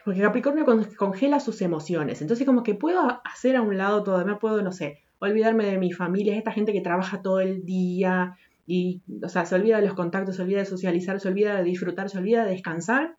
[0.03, 0.65] Porque Capricornio
[0.97, 2.21] congela sus emociones.
[2.21, 4.25] Entonces como que puedo hacer a un lado todo.
[4.25, 8.37] Me puedo, no sé, olvidarme de mi familia, esta gente que trabaja todo el día
[8.65, 11.63] y, o sea, se olvida de los contactos, se olvida de socializar, se olvida de
[11.63, 13.17] disfrutar, se olvida de descansar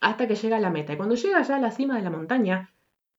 [0.00, 0.92] hasta que llega a la meta.
[0.92, 2.72] Y cuando llega ya a la cima de la montaña,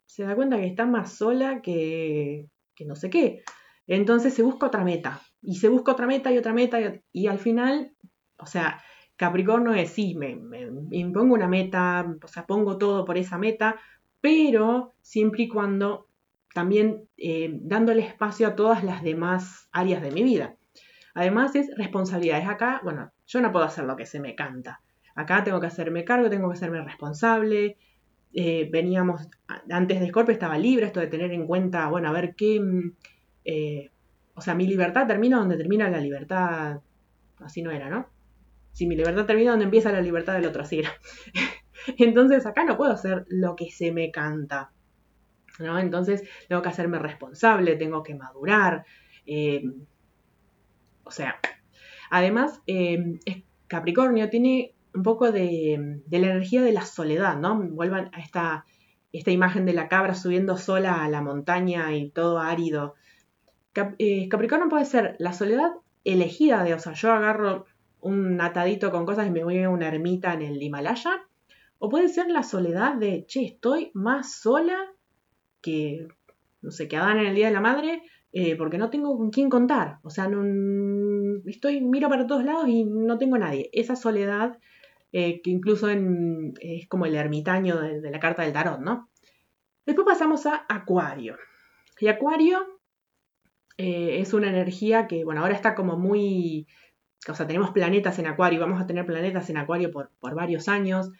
[0.05, 3.43] se da cuenta que está más sola que, que no sé qué.
[3.87, 6.79] Entonces se busca otra meta y se busca otra meta y otra meta
[7.11, 7.93] y, al final,
[8.37, 8.81] o sea,
[9.19, 10.39] Capricornio es sí, me,
[10.91, 13.75] impongo una meta, o sea, pongo todo por esa meta,
[14.21, 16.07] pero siempre y cuando
[16.53, 20.55] también eh, dándole espacio a todas las demás áreas de mi vida.
[21.13, 22.47] Además es responsabilidades.
[22.47, 24.79] Acá, bueno, yo no puedo hacer lo que se me canta.
[25.15, 27.75] Acá tengo que hacerme cargo, tengo que hacerme responsable.
[28.33, 29.27] Eh, veníamos,
[29.69, 32.93] antes de Scorpio estaba libre, esto de tener en cuenta, bueno, a ver qué, mm,
[33.43, 33.91] eh,
[34.33, 36.79] o sea, mi libertad termina donde termina la libertad,
[37.39, 38.07] así no era, ¿no?
[38.79, 40.81] Si mi libertad termina donde empieza la libertad del otro, así.
[41.97, 44.71] Entonces acá no puedo hacer lo que se me canta,
[45.59, 45.77] ¿no?
[45.77, 48.85] Entonces tengo que hacerme responsable, tengo que madurar.
[49.25, 49.69] Eh,
[51.03, 51.41] o sea,
[52.09, 53.19] además, eh,
[53.67, 57.59] Capricornio tiene un poco de, la energía de la soledad, ¿no?
[57.59, 58.65] Vuelvan a esta,
[59.11, 62.95] esta imagen de la cabra subiendo sola a la montaña y todo árido.
[63.97, 65.71] Eh, Capricornio puede ser la soledad
[66.05, 67.65] elegida de, o sea, yo agarro
[68.01, 71.27] un atadito con cosas y me voy a una ermita en el Himalaya,
[71.77, 74.77] o puede ser la soledad de, che, estoy más sola
[75.61, 76.07] que,
[76.61, 79.31] no sé, que Adán en el Día de la Madre, eh, porque no tengo con
[79.31, 79.99] quién contar.
[80.03, 83.69] O sea, no, estoy, miro para todos lados y no tengo nadie.
[83.73, 84.59] Esa soledad,
[85.11, 89.09] eh, que incluso es como el ermitaño de, la carta del tarot, ¿no?
[89.85, 91.37] Después pasamos a Acuario.
[91.99, 92.59] Y Acuario
[93.77, 96.67] eh, es una energía que, bueno, ahora está como muy,
[97.27, 101.11] o sea, tenemos planetas en Acuario, vamos a tener planetas en Acuario por, varios años,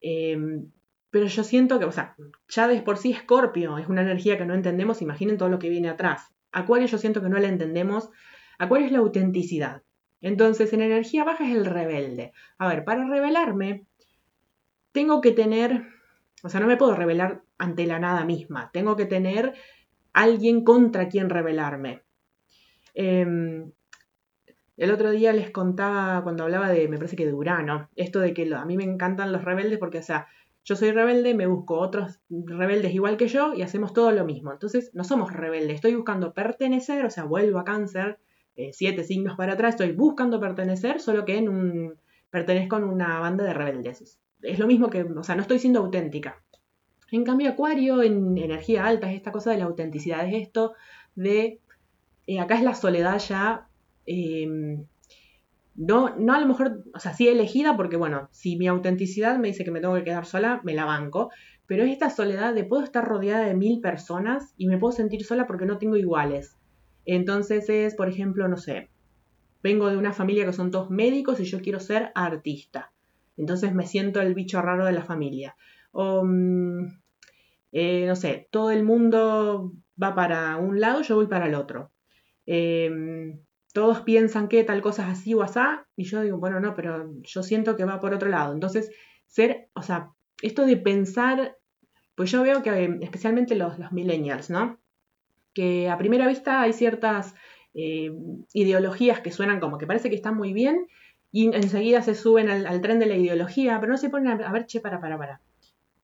[0.00, 0.70] em,
[1.10, 2.14] pero yo siento que, o sea,
[2.48, 5.70] ya de por sí Escorpio es una energía que no entendemos, imaginen todo lo que
[5.70, 6.30] viene atrás.
[6.52, 8.10] Acuario yo siento que no la entendemos.
[8.58, 9.82] Acuario es la autenticidad.
[10.20, 12.32] Entonces, en energía baja es el rebelde.
[12.58, 13.86] A ver, para rebelarme,
[14.92, 15.86] tengo que tener,
[16.42, 19.54] o sea, no me puedo rebelar ante la nada misma, tengo que tener
[20.12, 22.02] alguien contra quien rebelarme.
[22.94, 23.70] Em,
[24.78, 28.32] el otro día les contaba cuando hablaba de, me parece que de Urano, esto de
[28.32, 30.28] que a mí me encantan los rebeldes porque, o sea,
[30.64, 34.52] yo soy rebelde, me busco otros rebeldes igual que yo y hacemos todo lo mismo.
[34.52, 38.18] Entonces, no somos rebeldes, estoy buscando pertenecer, o sea, vuelvo a cáncer,
[38.54, 41.94] eh, siete signos para atrás, estoy buscando pertenecer, solo que en un,
[42.30, 44.18] pertenezco a una banda de rebeldes.
[44.42, 46.42] Es lo mismo que, o sea, no estoy siendo auténtica.
[47.10, 50.74] En cambio, Acuario en energía alta es esta cosa de la autenticidad, es esto
[51.14, 51.60] de,
[52.26, 53.67] eh, acá es la soledad ya,
[54.08, 54.86] em,
[55.76, 59.48] no, no a lo mejor, o sea, sí elegida porque, bueno, si mi autenticidad me
[59.48, 61.30] dice que me tengo que quedar sola, me la banco,
[61.66, 65.24] pero es esta soledad de puedo estar rodeada de mil personas y me puedo sentir
[65.24, 66.56] sola porque no tengo iguales.
[67.04, 68.88] Entonces es, por ejemplo, no sé,
[69.62, 72.92] vengo de una familia que son todos médicos y yo quiero ser artista.
[73.36, 75.56] Entonces me siento el bicho raro de la familia.
[75.92, 76.86] O, mm,
[77.72, 81.92] eh, no sé, todo el mundo va para un lado, yo voy para el otro.
[82.46, 83.40] Em,
[83.72, 87.12] todos piensan que tal cosa es así o asá, y yo digo, bueno, no, pero
[87.22, 88.52] yo siento que va por otro lado.
[88.52, 88.90] Entonces,
[89.26, 90.10] ser, o sea,
[90.42, 91.58] esto de pensar,
[92.14, 94.78] pues yo veo que especialmente los, millennials, ¿no?
[95.54, 97.34] que a primera vista hay ciertas
[97.74, 98.12] eh,
[98.52, 100.86] ideologías que suenan como que parece que están muy bien
[101.32, 104.66] y enseguida se suben al, tren de la ideología, pero no se ponen a, ver,
[104.66, 105.40] che, para, para, para.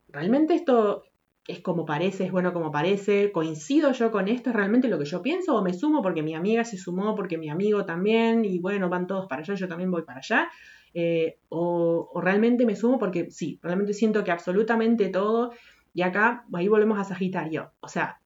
[0.08, 1.04] ¿Realmente esto
[1.46, 3.30] es como parece, es bueno como parece?
[3.32, 4.50] ¿Coincido yo con esto?
[4.50, 5.54] ¿Es realmente lo que yo pienso?
[5.54, 8.44] ¿O me sumo porque mi amiga se sumó, porque mi amigo también?
[8.44, 10.48] Y bueno, van todos para allá, yo también voy para allá.
[10.94, 15.52] Eh, o, realmente me sumo porque sí, realmente siento que absolutamente todo,
[15.92, 18.20] y acá ahí volvemos a Sagitario, o sea,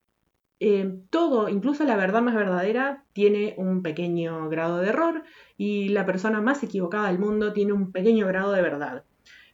[0.61, 5.23] eh, todo, incluso la verdad más verdadera, tiene un pequeño grado de error
[5.57, 9.05] y la persona más equivocada del mundo tiene un pequeño grado de verdad.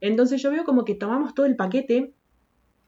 [0.01, 2.15] Entonces yo veo como que tomamos todo el paquete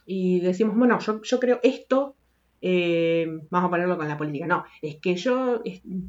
[0.06, 2.14] y decimos, bueno, yo, creo esto,
[2.60, 4.46] eh, vamos a ponerlo con la política.
[4.46, 5.62] No, es que yo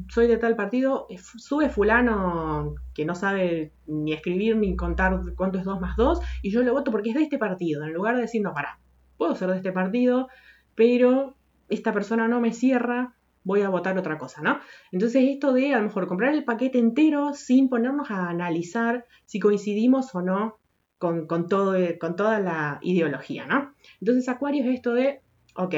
[0.08, 5.66] soy de tal partido, sube fulano que no sabe ni escribir ni contar cuánto es
[5.66, 8.22] 2 más 2 y yo lo voto porque es de este partido, en lugar de
[8.22, 8.80] decir, no, para,
[9.18, 10.28] puedo ser de este partido,
[10.76, 11.36] pero
[11.70, 14.60] esta persona no me cierra, voy a votar otra cosa, ¿no?
[14.91, 19.39] Entonces esto de a lo mejor comprar el paquete entero sin ponernos a analizar si
[19.39, 20.60] coincidimos o no
[20.98, 23.74] con, todo, con toda la ideología, ¿no?
[24.02, 25.22] Entonces Acuario es esto de,
[25.56, 25.76] ok,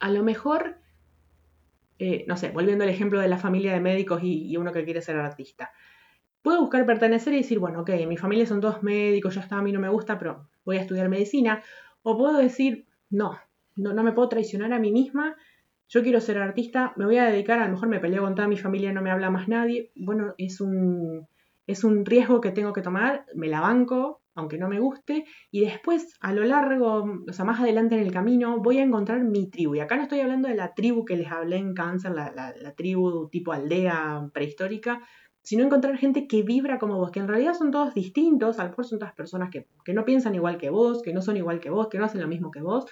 [0.00, 0.76] a lo mejor,
[1.98, 5.00] eh, no sé, volviendo al ejemplo de la familia de médicos y, uno que quiere
[5.00, 5.70] ser artista.
[6.42, 9.62] Puedo buscar pertenecer y decir, bueno, ok, mi familia son todos médicos, ya está, a
[9.62, 11.62] mí no me gusta, pero voy a estudiar medicina.
[12.02, 13.38] O puedo decir, no,
[13.74, 15.36] no, me puedo traicionar a mí misma,
[15.88, 18.48] yo quiero ser artista, me voy a dedicar, a lo mejor me peleo con toda
[18.48, 21.26] mi familia, no me habla más nadie, bueno, es un,
[21.66, 25.60] es un riesgo que tengo que tomar, me la banco, aunque no me guste, y
[25.60, 29.48] después a lo largo, o sea, más adelante en el camino, voy a encontrar mi
[29.48, 29.74] tribu.
[29.74, 32.74] Y acá no estoy hablando de la tribu que les hablé en cáncer, la, la
[32.74, 35.00] tribu tipo aldea prehistórica,
[35.46, 38.70] sino encontrar gente que vibra como vos, que en realidad son todos distintos, a lo
[38.70, 41.60] mejor son todas personas que, que no piensan igual que vos, que no son igual
[41.60, 42.86] que vos, que no hacen lo mismo que vos,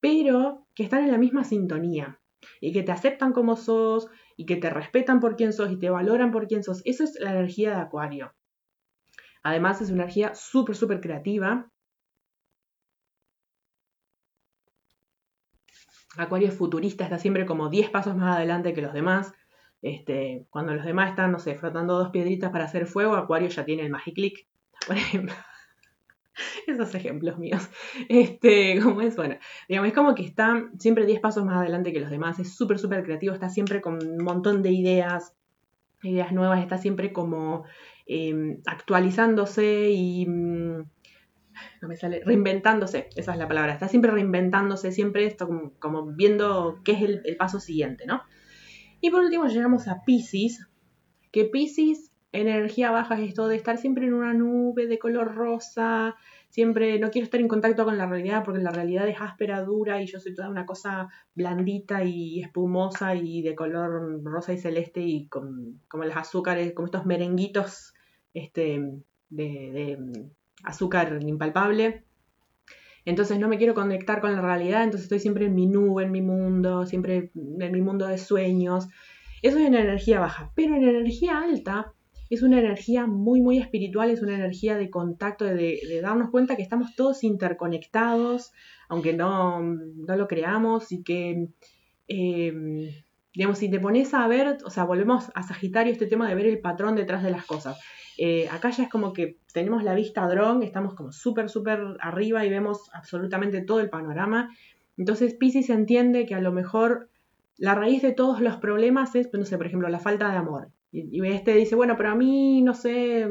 [0.00, 2.18] pero que están en la misma sintonía
[2.60, 5.90] y que te aceptan como sos y que te respetan por quién sos y te
[5.90, 6.82] valoran por quién sos.
[6.84, 8.34] Esa es la energía de Acuario.
[9.42, 11.70] Además es una energía súper, súper creativa.
[16.16, 19.32] Acuario es futurista, está siempre como 10 pasos más adelante que los demás.
[19.80, 23.64] Este, cuando los demás están, no sé, frotando dos piedritas para hacer fuego, Acuario ya
[23.64, 24.46] tiene el Magic Click,
[24.86, 25.34] por ejemplo.
[26.66, 27.68] esos ejemplos míos.
[28.08, 29.36] Este, como es, bueno,
[29.68, 32.78] digamos, es como que está siempre 10 pasos más adelante que los demás, es súper,
[32.78, 35.34] súper creativo, está siempre con un montón de ideas,
[36.02, 37.64] ideas nuevas, está siempre como
[38.06, 40.26] em, actualizándose y...
[40.26, 40.84] Mm,
[41.82, 46.80] no me sale, reinventándose, esa es la palabra, está siempre reinventándose, siempre esto como, viendo
[46.82, 48.22] qué es el, el, paso siguiente, ¿no?
[49.02, 50.66] Y por último llegamos a Pisces,
[51.30, 56.16] que Pisces energía baja es esto de estar siempre en una nube de color rosa,
[56.48, 60.02] siempre no quiero estar en contacto con la realidad porque la realidad es áspera, dura
[60.02, 65.00] y yo soy toda una cosa blandita y espumosa y de color rosa y celeste
[65.00, 67.94] y con, como los azúcares, como estos merenguitos
[68.34, 69.98] este, de,
[70.64, 72.04] azúcar impalpable.
[73.04, 76.12] Entonces no me quiero conectar con la realidad, entonces estoy siempre en mi nube, en
[76.12, 78.88] mi mundo, siempre en mi mundo de sueños.
[79.42, 81.92] Eso es en energía baja, pero en energía alta
[82.34, 86.62] es una energía muy, muy espiritual, es una energía de contacto, de, darnos cuenta que
[86.62, 88.52] estamos todos interconectados,
[88.88, 91.48] aunque no, lo creamos, y que,
[92.08, 92.88] em,
[93.34, 96.46] digamos, si te pones a ver, o sea, volvemos a Sagitario este tema de ver
[96.46, 97.78] el patrón detrás de las cosas.
[98.16, 102.46] Eh, acá ya es como que tenemos la vista dron, estamos como súper, súper arriba
[102.46, 104.48] y vemos absolutamente todo el panorama.
[104.96, 107.10] Entonces Pisces entiende que a lo mejor
[107.58, 110.70] la raíz de todos los problemas es, no sé, por ejemplo, la falta de amor.
[110.92, 113.26] Y, este dice, bueno, pero a mí, no sé,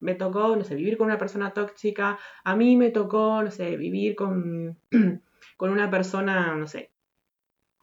[0.00, 3.76] me tocó, no sé, vivir con una persona tóxica, a mí me tocó, no sé,
[3.76, 4.78] vivir con,
[5.56, 6.92] con una persona, no sé,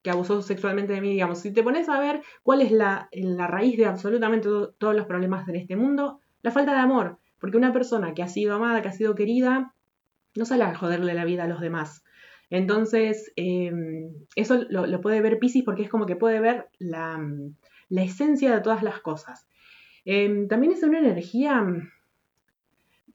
[0.01, 1.39] que abusó sexualmente de mí, digamos.
[1.39, 4.47] Si te pones a ver cuál es la, la raíz de absolutamente
[4.78, 7.20] todos los problemas en este mundo, la falta de amor.
[7.39, 9.74] Porque una persona que ha sido amada, que ha sido querida,
[10.36, 12.03] no sale a joderle la vida a los demás.
[12.49, 17.20] Entonces, em, eso lo, puede ver Pisces porque es como que puede ver la,
[17.97, 19.47] esencia de todas las cosas.
[20.05, 21.65] Em, también es una energía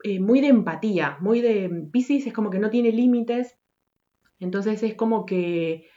[0.04, 1.88] eh, muy de empatía, muy de...
[1.92, 3.56] Pisces es como que no tiene límites,
[4.38, 5.88] entonces es como que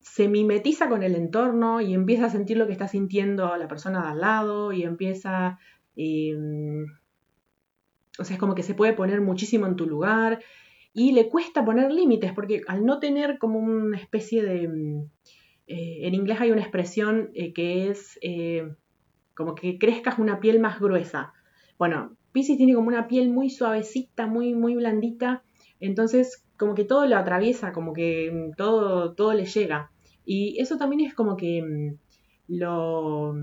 [0.00, 4.02] se mimetiza con el entorno y empieza a sentir lo que está sintiendo la persona
[4.02, 5.58] de al lado y empieza...
[5.96, 6.86] Em,
[8.18, 10.40] o sea, es como que se puede poner muchísimo en tu lugar
[10.94, 15.04] y le cuesta poner límites porque al no tener como una especie de...
[15.66, 18.74] Mm, eh, en inglés hay una expresión eh, que es eh,
[19.34, 21.32] como que crezcas una piel más gruesa.
[21.78, 25.42] Bueno, Pisces tiene como una piel muy suavecita, muy, muy blandita,
[25.80, 29.90] entonces como que todo lo atraviesa, como que mm, todo, todo le llega.
[30.24, 31.98] Y eso también es como que mm,
[32.48, 33.34] lo...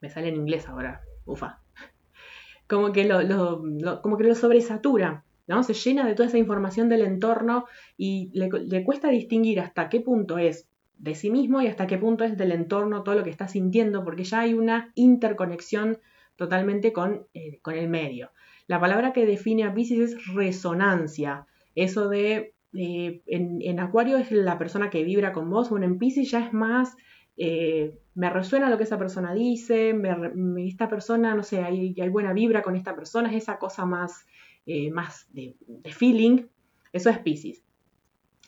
[0.00, 1.60] Me sale en inglés ahora, ufa
[2.68, 3.62] como que lo,
[4.02, 5.24] como que lo sobresatura,
[5.62, 7.66] Se llena de toda esa información del entorno
[7.96, 10.68] y le, cuesta distinguir hasta qué punto es
[10.98, 14.04] de sí mismo y hasta qué punto es del entorno, todo lo que está sintiendo,
[14.04, 15.98] porque ya hay una interconexión
[16.36, 18.30] totalmente con, eh, con el medio.
[18.66, 21.46] La palabra que define a Pisces es resonancia.
[21.74, 26.30] Eso de, eh, en, Acuario es la persona que vibra con vos, bueno, en Pisces
[26.30, 26.96] ya es más
[27.36, 29.94] eh, me resuena lo que esa persona dice,
[30.58, 34.26] esta persona, no sé, hay, hay, buena vibra con esta persona, es esa cosa más,
[34.66, 35.56] eh, más de,
[35.90, 36.46] feeling,
[36.92, 37.62] eso es Pisces.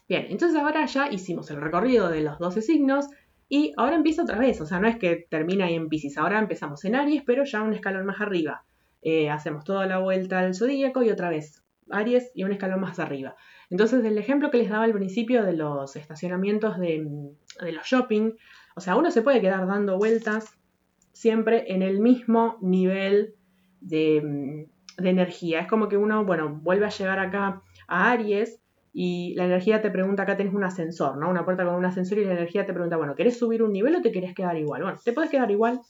[0.09, 3.07] Bien, entonces ahora ya hicimos el recorrido de los 12 signos
[3.49, 6.39] y ahora empieza otra vez, o sea, no es que termina ahí en Pisces, ahora
[6.39, 8.65] empezamos en Aries, pero ya un escalón más arriba.
[9.03, 12.99] Eh, hacemos toda la vuelta al zodíaco y otra vez Aries y un escalón más
[12.99, 13.37] arriba.
[13.71, 17.07] Entonces, el ejemplo que les daba al principio de los estacionamientos de,
[17.61, 18.33] de los shopping,
[18.77, 20.57] o sea, uno se puede quedar dando vueltas
[21.13, 23.35] siempre en el mismo nivel
[23.81, 25.61] de, energía.
[25.61, 28.61] Es como que uno, bueno, vuelve a llegar acá a Aries
[28.93, 31.29] y la energía te pregunta, acá tenés un ascensor, ¿no?
[31.29, 33.97] Una puerta con un ascensor y la energía te pregunta, bueno, ¿querés subir un nivel
[33.97, 34.83] o te querés quedar igual?
[34.83, 35.81] Bueno, te puedes quedar igual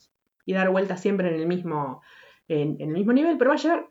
[0.46, 2.02] y dar vueltas siempre en el mismo,
[2.48, 3.90] en, el mismo nivel, pero va a llegar,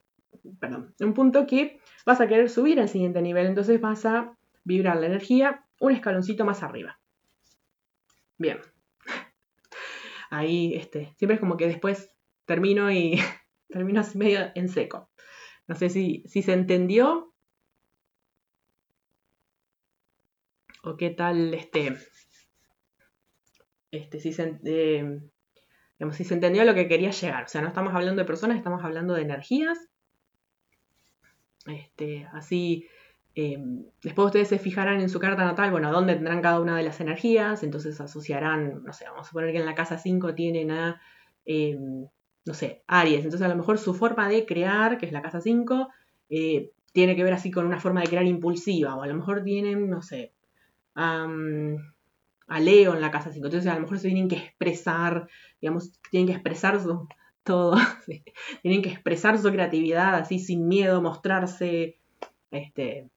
[0.60, 4.98] perdón, un punto que vas a querer subir al siguiente nivel, entonces vas a vibrar
[4.98, 7.00] la energía un escaloncito más arriba.
[8.38, 8.60] Bien,
[10.32, 12.10] ahí este, siempre es como que después
[12.46, 13.20] termino y
[13.74, 15.10] termino así medio en seco.
[15.68, 17.34] No sé si, si se entendió
[20.84, 21.98] o qué tal este,
[23.92, 25.22] este si, se, eh,
[26.12, 27.46] si se entendió lo que quería llegar.
[27.46, 29.78] O sea, no estamos hablando de personas, estamos hablando de energías.
[31.66, 32.88] Este, así
[33.36, 36.84] Em, después ustedes se fijarán en su carta natal, bueno, dónde tendrán cada una de
[36.84, 40.70] las energías, entonces asociarán, no sé, vamos a poner que en la casa 5 tienen
[40.70, 41.02] a,
[41.46, 42.08] em,
[42.46, 45.42] no sé, Aries, entonces a lo mejor su forma de crear, que es la casa
[45.42, 45.90] 5,
[46.30, 49.44] eh, tiene que ver así con una forma de crear impulsiva, o a lo mejor
[49.44, 50.34] tienen, no sé,
[50.96, 55.28] a Leo en la casa 5, entonces a lo mejor se tienen que expresar,
[55.62, 56.80] digamos, tienen que expresar
[57.44, 57.78] todo,
[58.62, 61.98] tienen que expresar su creatividad así sin miedo, mostrarse,
[62.52, 63.10] este,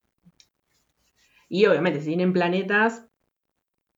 [1.49, 3.07] y obviamente, si tienen planetas,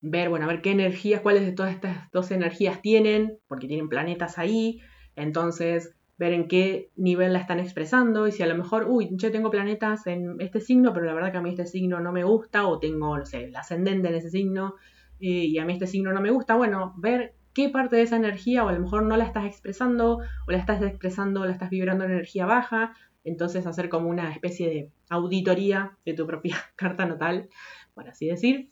[0.01, 3.89] ver, bueno, a ver qué energías, cuáles de todas estas dos energías tienen, porque tienen
[3.89, 4.81] planetas ahí.
[5.19, 9.31] Entonces, ver en qué nivel la están expresando y si a lo mejor, uy, yo
[9.31, 12.25] tengo planetas en este signo, pero la verdad que a mí este signo no me
[12.25, 14.75] gusta, o tengo, no sé, el ascendente en ese signo
[15.21, 18.17] eh, y a mí este signo no me gusta, bueno, ver qué parte de esa
[18.17, 21.71] energía o a lo mejor no la estás expresando o la estás expresando, la estás
[21.71, 22.95] vibrando en energía baja,
[23.25, 27.49] entonces hacer como una especie de auditoría de tu propia carta natal,
[27.95, 28.71] por así decir.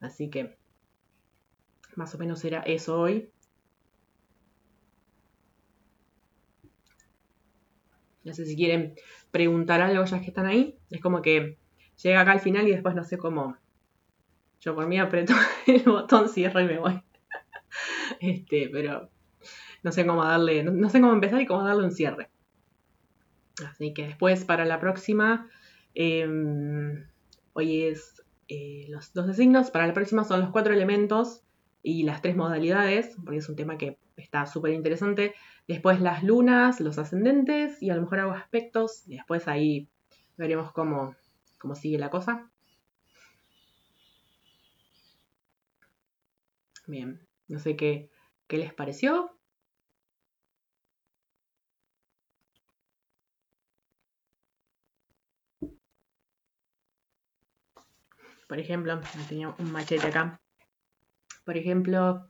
[0.00, 0.56] Así que
[1.96, 3.30] más o menos era eso hoy.
[8.24, 8.94] No sé si quieren
[9.30, 10.78] preguntar algo ya que están ahí.
[10.90, 11.58] Es como que
[12.02, 13.56] llega acá al final y después no sé cómo.
[14.60, 15.34] Yo por mí aprieto
[15.66, 17.02] el botón cierre y me voy.
[18.20, 19.08] Este, pero
[19.82, 22.28] no sé cómo darle, no sé cómo empezar y cómo darle un cierre.
[23.66, 25.48] Así que después para la próxima,
[25.94, 27.04] em,
[27.52, 31.42] hoy es eh, los 12 signos, para la próxima son los cuatro elementos
[31.82, 35.34] y las tres modalidades, porque es un tema que está súper interesante.
[35.72, 39.88] Después las lunas, los ascendentes y a lo mejor hago aspectos y después ahí
[40.36, 41.16] veremos cómo,
[41.58, 42.50] cómo sigue la cosa.
[46.86, 48.10] Bien, no sé qué,
[48.48, 49.34] qué les pareció.
[58.46, 60.38] Por ejemplo, tenía un machete acá.
[61.46, 62.28] Por ejemplo,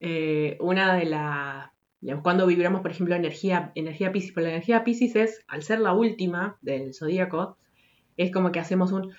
[0.00, 1.75] eh, una de las
[2.22, 5.92] cuando vibramos, por ejemplo, energía, energía Pisces, pero la energía Pisces es, al ser la
[5.92, 7.56] última del zodíaco,
[8.16, 9.12] es como que hacemos un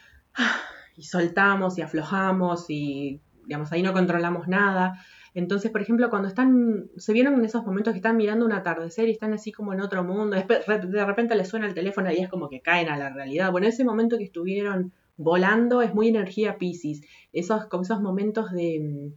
[0.96, 5.00] y soltamos y aflojamos y digamos ahí no controlamos nada.
[5.34, 9.08] Entonces, por ejemplo, cuando están, se vieron en esos momentos que están mirando un atardecer
[9.08, 12.30] y están así como en otro mundo, de repente les suena el teléfono y es
[12.30, 13.52] como que caen a la realidad.
[13.52, 17.02] Bueno, ese momento que estuvieron volando es muy energía Pisces.
[17.34, 19.12] Esos, como esos momentos de,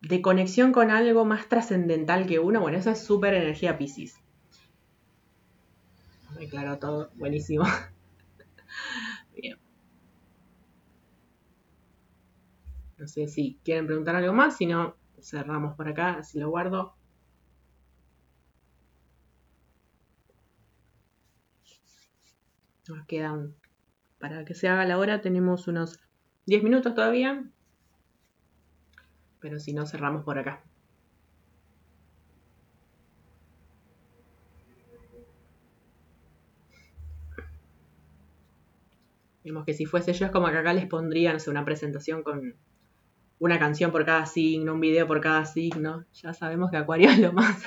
[0.00, 4.20] de conexión con algo más trascendental que uno, bueno, eso es súper energía Pisces.
[6.38, 7.64] Me claro todo, buenísimo.
[9.34, 9.58] Bien.
[12.96, 16.94] No sé si quieren preguntar algo más, si no, cerramos por acá, así lo guardo.
[22.88, 23.54] Nos quedan,
[24.18, 26.00] para que se haga la hora, tenemos unos
[26.46, 27.44] 10 minutos todavía.
[29.40, 30.62] Pero si no, cerramos por acá.
[39.44, 42.22] Vemos que si fuese yo es como que acá les pondría, no sé, una presentación
[42.22, 42.56] con
[43.38, 46.04] una canción por cada signo, un video por cada signo.
[46.12, 47.62] Ya sabemos que Acuario es lo más.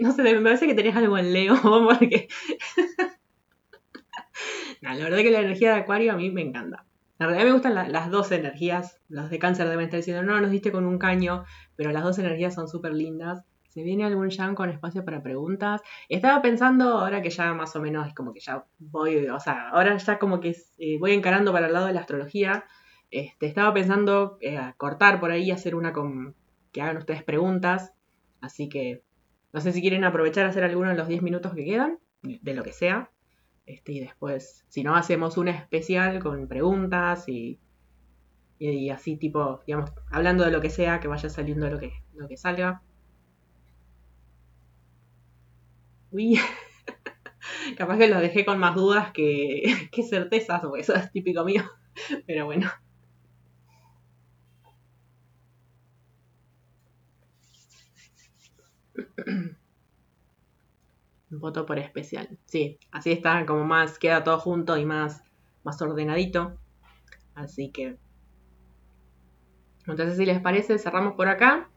[0.00, 2.28] no sé, me parece que tenés algo en Leo, porque.
[4.80, 6.86] la verdad que la energía de Acuario a mí me encanta.
[7.20, 8.98] La verdad me gustan las dos energías.
[9.10, 11.44] Los de cáncer deben estar diciendo, no, nos diste con un caño,
[11.76, 13.44] pero las dos energías son súper lindas.
[13.68, 15.82] ¿Se viene algún Jan con espacio para preguntas?
[16.08, 19.68] Estaba pensando, ahora que ya más o menos es como que ya voy, o sea,
[19.68, 22.64] ahora ya como que eh, voy encarando para el lado de la astrología.
[23.10, 26.34] Este, estaba pensando eh, cortar por ahí, hacer una con
[26.72, 27.92] que hagan ustedes preguntas.
[28.40, 29.02] Así que
[29.52, 32.54] no sé si quieren aprovechar a hacer alguno en los 10 minutos que quedan, de
[32.54, 33.10] lo que sea.
[33.70, 37.60] Este, y después, si no, hacemos un especial con preguntas y,
[38.58, 42.26] y, así tipo, digamos, hablando de lo que sea, que vaya saliendo lo que, lo
[42.28, 42.82] que salga.
[46.10, 46.38] Uy,
[47.78, 49.62] capaz que lo dejé con más dudas que,
[49.92, 51.62] que certezas, porque eso es típico mío,
[52.26, 52.70] pero bueno.
[61.30, 62.38] voto por especial.
[62.46, 65.22] Sí, así está como más, queda todo junto y más,
[65.62, 66.58] más ordenadito.
[67.34, 67.96] Así que.
[69.86, 71.70] Entonces, si les parece, cerramos por acá.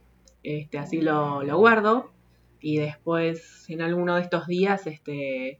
[0.43, 2.11] Este, así lo, lo guardo.
[2.59, 5.59] Y después, en alguno de estos días, este,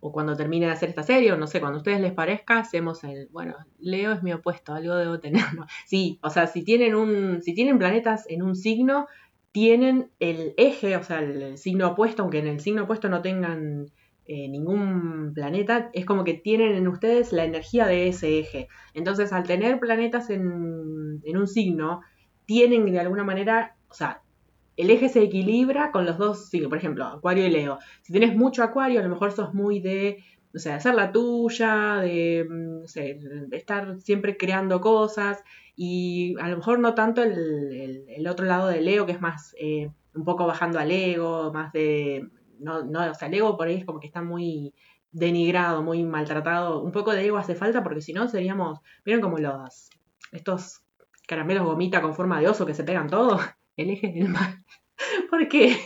[0.00, 2.58] o cuando termine de hacer esta serie, o no sé, cuando a ustedes les parezca,
[2.58, 5.44] hacemos el, bueno, Leo es mi opuesto, algo debo tener.
[5.86, 9.06] Sí, o sea, si tienen un, si tienen planetas en un signo,
[9.52, 13.86] tienen el eje, o sea, el, signo opuesto, aunque en el signo opuesto no tengan
[14.26, 18.68] eh, ningún planeta, es como que tienen en ustedes la energía de ese eje.
[18.94, 22.00] Entonces, al tener planetas en, un signo,
[22.46, 24.22] tienen de alguna manera, o sea,
[24.76, 27.78] el eje se equilibra con los dos signos, por ejemplo, Acuario y Leo.
[28.02, 30.22] Si tienes mucho Acuario, a lo mejor sos muy de,
[30.54, 35.42] o sea, hacer la tuya, de, no sé, de estar siempre creando cosas
[35.82, 39.90] y a lo mejor no tanto el, otro lado del ego, que es más eh,
[40.14, 42.28] un poco bajando al ego, más de,
[42.58, 44.74] no, no, o sea, el ego por ahí es como que está muy
[45.10, 46.82] denigrado, muy maltratado.
[46.82, 49.88] Un poco de ego hace falta porque si no seríamos, ¿vieron como los,
[50.32, 50.82] estos
[51.26, 53.40] caramelos gomita con forma de oso que se pegan todos?
[53.78, 54.62] El eje del mal.
[55.30, 55.78] ¿Por qué?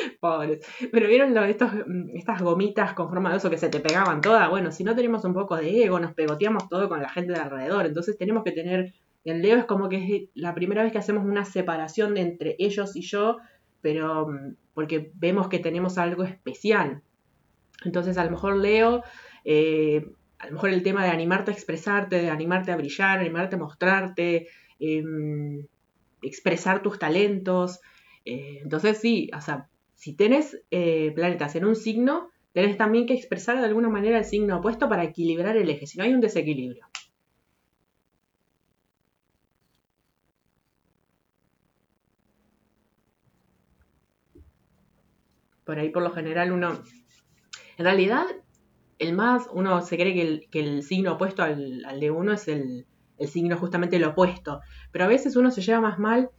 [0.20, 0.66] Pobres.
[0.92, 4.48] Pero vieron estos, mm, estas gomitas con forma de oso que se te pegaban todas.
[4.50, 7.40] Bueno, si no tenemos un poco de ego, nos pegoteamos todo con la gente de
[7.40, 7.86] alrededor.
[7.86, 8.94] Entonces tenemos que tener.
[9.24, 12.96] El Leo es como que es la primera vez que hacemos una separación entre ellos
[12.96, 13.38] y yo,
[13.82, 17.02] pero mm, porque vemos que tenemos algo especial.
[17.84, 19.02] Entonces, a lo mejor Leo,
[19.44, 20.06] eh,
[20.38, 23.58] a lo mejor el tema de animarte a expresarte, de animarte a brillar, animarte a
[23.58, 24.48] mostrarte,
[24.78, 25.66] em,
[26.22, 27.80] expresar tus talentos.
[28.24, 29.68] Eh, entonces, sí, o sea,
[30.00, 34.24] si tenés eh, planetas en un signo, tenés también que expresar de alguna manera el
[34.24, 36.86] signo opuesto para equilibrar el eje, si no hay un desequilibrio.
[45.64, 46.82] Por ahí por lo general uno,
[47.76, 48.24] en realidad,
[48.98, 52.86] el más, uno se cree que el, signo opuesto al, de uno es el,
[53.18, 54.60] el signo justamente lo opuesto,
[54.92, 56.30] pero a veces uno se lleva más mal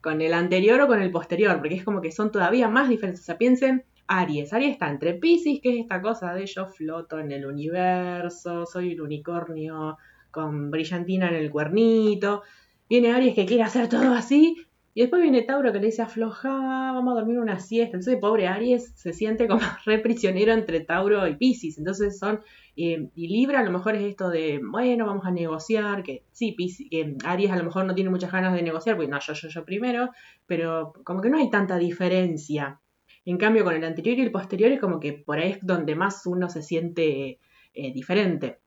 [0.00, 3.22] con el anterior o con el posterior, porque es como que son todavía más diferentes.
[3.22, 4.52] O sea, piensen Aries.
[4.52, 8.94] Aries está entre Pisces, que es esta cosa de yo floto en el universo, soy
[8.94, 9.98] un unicornio
[10.30, 12.42] con brillantina en el cuernito.
[12.88, 14.66] Viene Aries que quiere hacer todo así.
[14.96, 17.96] Y después viene Tauro que le dice afloja, vamos a dormir una siesta.
[17.96, 21.78] Entonces, pobre Aries se siente como re prisionero entre Tauro y Pisces.
[21.78, 22.40] Entonces son.
[22.76, 26.04] Eh, y Libra a lo mejor es esto de, bueno, vamos a negociar.
[26.04, 26.86] Que sí, Pisces,
[27.24, 29.64] Aries a lo mejor no tiene muchas ganas de negociar, porque no, yo, yo, yo
[29.64, 30.10] primero.
[30.46, 32.80] Pero como que no hay tanta diferencia.
[33.24, 35.96] En cambio, con el anterior y el posterior es como que por ahí es donde
[35.96, 37.40] más uno se siente
[37.74, 38.60] eh, diferente.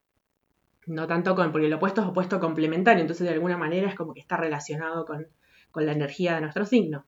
[0.88, 4.14] No tanto con, porque el opuesto es opuesto complementario, entonces de alguna manera es como
[4.14, 5.28] que está relacionado con,
[5.86, 7.06] la energía de nuestro signo.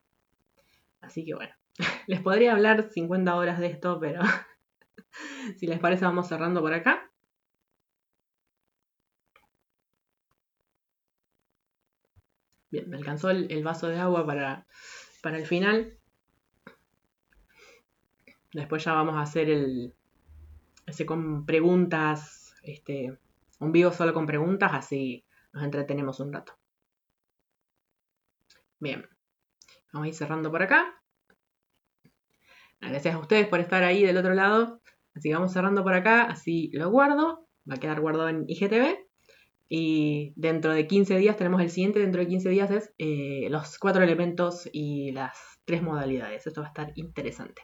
[1.02, 1.54] Así que bueno,
[2.08, 4.22] les podría hablar 50 horas de esto, pero
[5.58, 7.12] si les parece vamos cerrando por acá.
[12.72, 14.68] Bien, me alcanzó el, vaso de agua para,
[15.24, 15.98] para, el final.
[18.54, 19.96] Después ya vamos a hacer el
[20.86, 23.18] ese con preguntas, este,
[23.60, 26.59] un vivo solo con preguntas, así nos entretenemos un rato.
[28.80, 29.06] Bien,
[29.92, 31.02] vamos a ir cerrando por acá.
[32.80, 34.82] Gracias a ustedes por estar ahí del otro lado.
[35.14, 37.48] Así vamos cerrando por acá, así lo guardo.
[37.70, 38.98] Va a quedar guardado en IGTV.
[39.68, 43.78] Y dentro de 15 días tenemos el siguiente, dentro de 15 días es eh, los
[43.78, 46.48] cuatro elementos y las tres modalidades.
[46.48, 47.62] Esto va a estar interesante.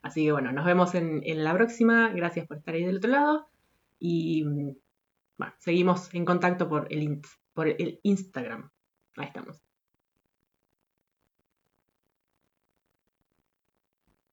[0.00, 2.10] Así que bueno, nos vemos en, la próxima.
[2.10, 3.48] Gracias por estar ahí del otro lado.
[3.98, 7.20] Y bueno, seguimos en contacto por el,
[7.52, 8.70] por el Instagram.
[9.16, 9.71] Ahí estamos.